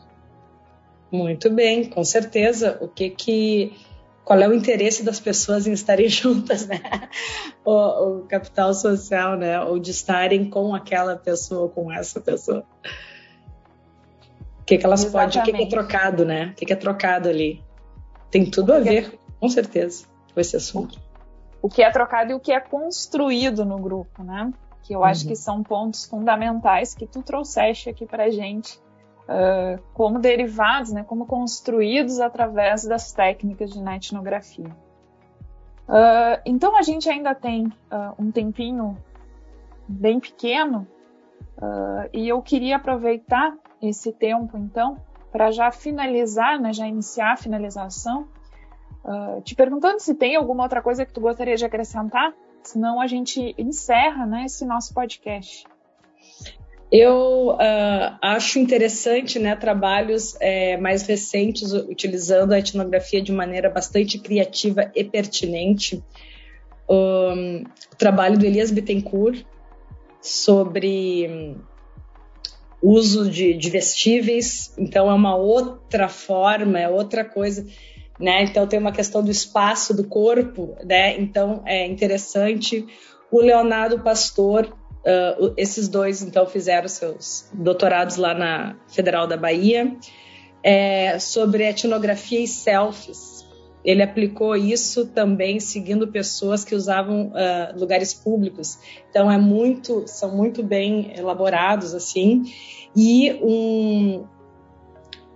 Muito 1.11 1.49
bem, 1.49 1.89
com 1.89 2.03
certeza. 2.03 2.77
O 2.81 2.87
que 2.87 3.09
que 3.09 3.73
qual 4.23 4.39
é 4.39 4.47
o 4.47 4.53
interesse 4.53 5.03
das 5.03 5.19
pessoas 5.19 5.67
em 5.67 5.71
estarem 5.71 6.09
juntas, 6.09 6.67
né? 6.67 6.81
O, 7.63 7.71
o, 7.71 8.21
capital 8.27 8.73
social, 8.73 9.37
né? 9.37 9.61
Ou 9.61 9.79
de 9.79 9.91
estarem 9.91 10.49
com 10.49 10.73
aquela 10.73 11.15
pessoa, 11.15 11.69
com 11.69 11.91
essa 11.91 12.19
pessoa. 12.19 12.63
O 14.59 14.63
que, 14.65 14.79
que 14.79 14.85
elas 14.85 15.05
podem, 15.05 15.41
o 15.41 15.43
que, 15.43 15.53
que, 15.53 15.63
é 15.63 15.69
trocado, 15.69 16.25
né? 16.25 16.47
O 16.51 16.55
que, 16.55 16.65
que 16.65 16.73
é 16.73 16.75
trocado 16.75 17.29
ali? 17.29 17.63
Tem 18.35 18.45
tudo 18.45 18.73
a 18.73 18.81
ver, 18.81 19.17
com 19.39 19.47
certeza, 19.47 20.05
com 20.33 20.41
esse 20.41 20.57
assunto. 20.57 20.99
O 21.61 21.69
que 21.69 21.81
é 21.81 21.89
trocado 21.89 22.31
e 22.31 22.33
o 22.33 22.39
que 22.41 22.51
é 22.51 22.59
construído 22.59 23.63
no 23.63 23.79
grupo, 23.79 24.21
né? 24.23 24.51
que 24.83 24.93
eu 24.93 24.99
uhum. 24.99 25.05
acho 25.05 25.25
que 25.25 25.37
são 25.37 25.63
pontos 25.63 26.03
fundamentais 26.03 26.93
que 26.93 27.07
tu 27.07 27.23
trouxeste 27.23 27.89
aqui 27.89 28.05
para 28.05 28.29
gente, 28.29 28.77
uh, 29.21 29.81
como 29.93 30.19
derivados, 30.19 30.91
né, 30.91 31.05
como 31.07 31.25
construídos 31.25 32.19
através 32.19 32.83
das 32.83 33.13
técnicas 33.13 33.71
de 33.71 33.79
etnografia. 33.79 34.75
Uh, 35.87 36.37
então 36.45 36.77
a 36.77 36.81
gente 36.81 37.09
ainda 37.09 37.33
tem 37.33 37.67
uh, 37.67 38.13
um 38.19 38.31
tempinho 38.31 38.97
bem 39.87 40.19
pequeno 40.19 40.85
e 42.11 42.27
eu 42.27 42.41
queria 42.41 42.75
aproveitar 42.75 43.55
esse 43.81 44.11
tempo 44.11 44.57
então 44.57 44.97
para 45.35 45.51
já 45.51 45.69
finalizar, 45.69 46.57
né, 46.61 46.71
já 46.71 46.87
iniciar 46.87 47.33
a 47.33 47.35
finalização, 47.35 48.25
te 49.43 49.53
perguntando 49.53 49.99
se 49.99 50.15
tem 50.15 50.37
alguma 50.37 50.63
outra 50.63 50.81
coisa 50.81 51.05
que 51.05 51.11
tu 51.11 51.19
gostaria 51.19 51.57
de 51.57 51.65
acrescentar 51.65 52.33
senão 52.63 53.01
a 53.01 53.05
gente 53.05 53.53
encerra 53.57 54.25
né, 54.25 54.45
esse 54.45 54.65
nosso 54.65 54.93
podcast. 54.93 55.65
Eu 56.89 57.49
uh, 57.49 58.17
acho 58.21 58.59
interessante 58.59 59.37
né, 59.37 59.57
trabalhos 59.57 60.37
é, 60.39 60.77
mais 60.77 61.05
recentes 61.05 61.73
utilizando 61.73 62.53
a 62.53 62.59
etnografia 62.59 63.21
de 63.21 63.33
maneira 63.33 63.69
bastante 63.69 64.17
criativa 64.17 64.89
e 64.95 65.03
pertinente. 65.03 66.01
Um, 66.89 67.65
o 67.91 67.95
trabalho 67.97 68.37
do 68.37 68.45
Elias 68.45 68.71
Bittencourt 68.71 69.43
sobre 70.21 71.57
uso 72.89 73.29
de, 73.29 73.53
de 73.53 73.69
vestíveis, 73.69 74.73
então 74.77 75.09
é 75.09 75.13
uma 75.13 75.35
outra 75.35 76.07
forma, 76.07 76.79
é 76.79 76.89
outra 76.89 77.23
coisa 77.23 77.65
né? 78.19 78.43
Então 78.43 78.65
tem 78.67 78.79
uma 78.79 78.91
questão 78.91 79.23
do 79.23 79.31
espaço 79.31 79.93
do 79.93 80.03
corpo, 80.03 80.75
né? 80.83 81.17
Então 81.19 81.61
é 81.65 81.85
interessante. 81.85 82.85
O 83.31 83.41
Leonardo 83.41 83.99
Pastor, 83.99 84.65
uh, 84.67 85.53
esses 85.57 85.87
dois 85.87 86.21
então 86.21 86.45
fizeram 86.45 86.87
seus 86.87 87.49
doutorados 87.53 88.15
lá 88.15 88.33
na 88.33 88.75
Federal 88.87 89.27
da 89.27 89.37
Bahia 89.37 89.95
é, 90.63 91.19
sobre 91.19 91.63
etnografia 91.63 92.39
e 92.39 92.47
selfies. 92.47 93.34
Ele 93.85 94.01
aplicou 94.01 94.55
isso 94.55 95.05
também 95.05 95.59
seguindo 95.59 96.07
pessoas 96.07 96.65
que 96.65 96.73
usavam 96.73 97.27
uh, 97.27 97.79
lugares 97.79 98.13
públicos. 98.13 98.79
Então 99.09 99.31
é 99.31 99.37
muito, 99.37 100.03
são 100.07 100.35
muito 100.35 100.63
bem 100.63 101.13
elaborados 101.15 101.93
assim. 101.93 102.43
E 102.95 103.31
um, 103.43 104.25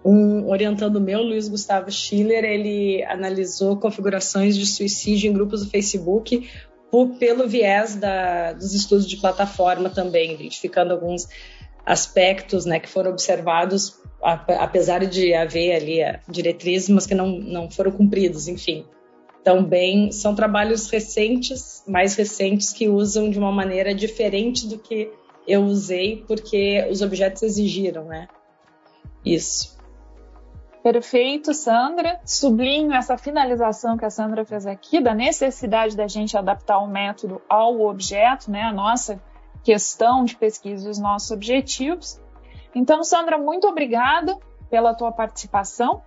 um 0.04 0.50
orientando 0.50 1.00
meu, 1.00 1.22
Luiz 1.22 1.48
Gustavo 1.48 1.92
Schiller, 1.92 2.44
ele 2.44 3.04
analisou 3.04 3.78
configurações 3.78 4.58
de 4.58 4.66
suicídio 4.66 5.30
em 5.30 5.34
grupos 5.34 5.64
do 5.64 5.70
Facebook 5.70 6.50
por, 6.90 7.10
pelo 7.18 7.48
viés 7.48 7.96
da, 7.96 8.54
dos 8.54 8.74
estudos 8.74 9.08
de 9.08 9.18
plataforma 9.18 9.90
também, 9.90 10.34
identificando 10.34 10.92
alguns 10.92 11.28
aspectos 11.90 12.66
né, 12.66 12.80
que 12.80 12.88
foram 12.88 13.10
observados, 13.10 14.00
apesar 14.22 15.08
de 15.08 15.34
haver 15.34 15.76
ali 15.76 16.20
diretrizes, 16.28 16.88
mas 16.88 17.08
que 17.08 17.16
não, 17.16 17.28
não 17.32 17.72
foram 17.72 17.90
cumpridos, 17.92 18.48
enfim. 18.48 18.86
Também 19.44 20.12
são 20.12 20.36
trabalhos 20.36 20.88
recentes, 20.88 21.84
mais 21.88 22.16
recentes, 22.16 22.72
que 22.72 22.88
usam 22.88 23.32
de 23.32 23.40
uma 23.40 23.52
maneira 23.52 23.96
diferente 23.96 24.68
do 24.68 24.78
que 24.78 25.12
eu 25.48 25.64
usei, 25.64 26.24
porque 26.28 26.88
os 26.92 27.02
objetos 27.02 27.42
exigiram, 27.42 28.04
né? 28.04 28.28
Isso. 29.26 29.76
Perfeito, 30.84 31.56
Sandra. 31.56 32.20
Sublinho 32.24 32.94
essa 32.94 33.18
finalização 33.18 33.98
que 33.98 34.06
a 34.06 34.12
Sandra 34.12 34.46
fez 34.46 34.68
aqui, 34.68 35.02
da 35.02 35.16
necessidade 35.16 35.98
da 35.98 36.08
gente 36.08 36.38
adaptar 36.38 36.78
o 36.78 36.88
método 36.88 37.42
ao 37.50 37.82
objeto, 37.82 38.52
né, 38.52 38.62
a 38.62 38.72
nossa 38.72 39.20
questão 39.64 40.24
de 40.24 40.36
pesquisa, 40.36 40.90
os 40.90 41.00
nossos 41.00 41.32
objetivos. 41.32 42.20
Então, 42.74 43.04
Sandra, 43.04 43.38
muito 43.38 43.68
obrigada 43.68 44.38
pela 44.70 44.94
tua 44.94 45.12
participação. 45.12 46.02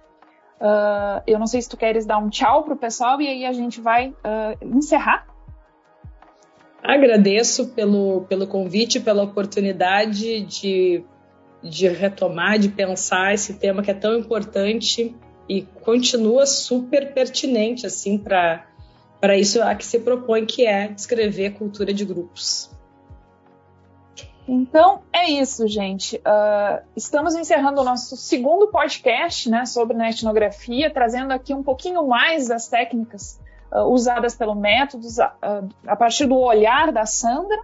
Uh, 0.60 1.22
eu 1.26 1.38
não 1.38 1.46
sei 1.46 1.60
se 1.60 1.68
tu 1.68 1.76
queres 1.76 2.06
dar 2.06 2.18
um 2.18 2.28
tchau 2.28 2.62
para 2.62 2.74
o 2.74 2.76
pessoal 2.76 3.20
e 3.20 3.28
aí 3.28 3.44
a 3.44 3.52
gente 3.52 3.80
vai 3.80 4.10
uh, 4.10 4.76
encerrar. 4.76 5.26
Agradeço 6.82 7.68
pelo, 7.74 8.24
pelo 8.28 8.46
convite, 8.46 9.00
pela 9.00 9.22
oportunidade 9.22 10.40
de 10.42 11.04
de 11.62 11.88
retomar, 11.88 12.58
de 12.58 12.68
pensar 12.68 13.34
esse 13.34 13.54
tema 13.54 13.82
que 13.82 13.90
é 13.90 13.94
tão 13.94 14.18
importante 14.18 15.14
e 15.48 15.62
continua 15.62 16.44
super 16.44 17.14
pertinente 17.14 17.86
assim 17.86 18.18
para 18.18 18.66
para 19.20 19.38
isso 19.38 19.62
a 19.62 19.72
que 19.76 19.86
se 19.86 20.00
propõe 20.00 20.44
que 20.44 20.66
é 20.66 20.88
descrever 20.88 21.50
cultura 21.50 21.94
de 21.94 22.04
grupos. 22.04 22.68
Então 24.54 25.00
é 25.10 25.30
isso, 25.30 25.66
gente. 25.66 26.18
Uh, 26.18 26.84
estamos 26.94 27.34
encerrando 27.34 27.80
o 27.80 27.84
nosso 27.84 28.18
segundo 28.18 28.68
podcast 28.68 29.48
né, 29.48 29.64
sobre 29.64 29.96
etnografia, 30.10 30.92
trazendo 30.92 31.32
aqui 31.32 31.54
um 31.54 31.62
pouquinho 31.62 32.06
mais 32.06 32.48
das 32.48 32.68
técnicas 32.68 33.40
uh, 33.72 33.84
usadas 33.84 34.36
pelo 34.36 34.54
método 34.54 35.06
uh, 35.06 35.66
a 35.86 35.96
partir 35.96 36.26
do 36.26 36.36
olhar 36.36 36.92
da 36.92 37.06
Sandra. 37.06 37.62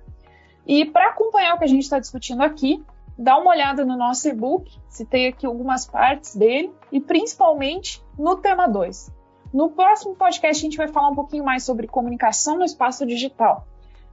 E 0.66 0.86
para 0.86 1.10
acompanhar 1.10 1.56
o 1.56 1.58
que 1.58 1.64
a 1.64 1.68
gente 1.68 1.82
está 1.82 1.98
discutindo 1.98 2.40
aqui, 2.40 2.82
dá 3.18 3.36
uma 3.36 3.50
olhada 3.50 3.84
no 3.84 3.94
nosso 3.94 4.26
e-book, 4.26 4.74
citei 4.88 5.28
aqui 5.28 5.44
algumas 5.44 5.84
partes 5.84 6.34
dele, 6.34 6.72
e 6.90 6.98
principalmente 6.98 8.02
no 8.18 8.34
tema 8.36 8.66
2. 8.66 9.12
No 9.52 9.68
próximo 9.68 10.14
podcast, 10.14 10.64
a 10.64 10.66
gente 10.66 10.78
vai 10.78 10.88
falar 10.88 11.10
um 11.10 11.14
pouquinho 11.14 11.44
mais 11.44 11.64
sobre 11.64 11.86
comunicação 11.86 12.56
no 12.56 12.64
espaço 12.64 13.04
digital. 13.04 13.66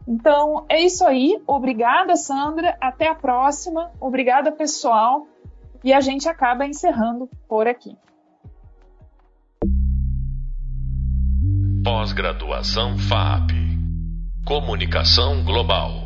Então, 0.08 0.66
é 0.70 0.82
isso 0.82 1.06
aí. 1.06 1.42
Obrigada, 1.48 2.16
Sandra. 2.16 2.78
Até 2.80 3.08
a 3.08 3.16
próxima. 3.16 3.92
Obrigada, 4.00 4.52
pessoal. 4.52 5.28
E 5.84 5.94
a 5.94 6.00
gente 6.00 6.30
acaba 6.30 6.66
encerrando 6.66 7.30
por 7.48 7.68
aqui. 7.68 7.96
Pós-graduação 11.84 12.98
FAP 12.98 13.52
Comunicação 14.46 15.44
Global. 15.44 16.05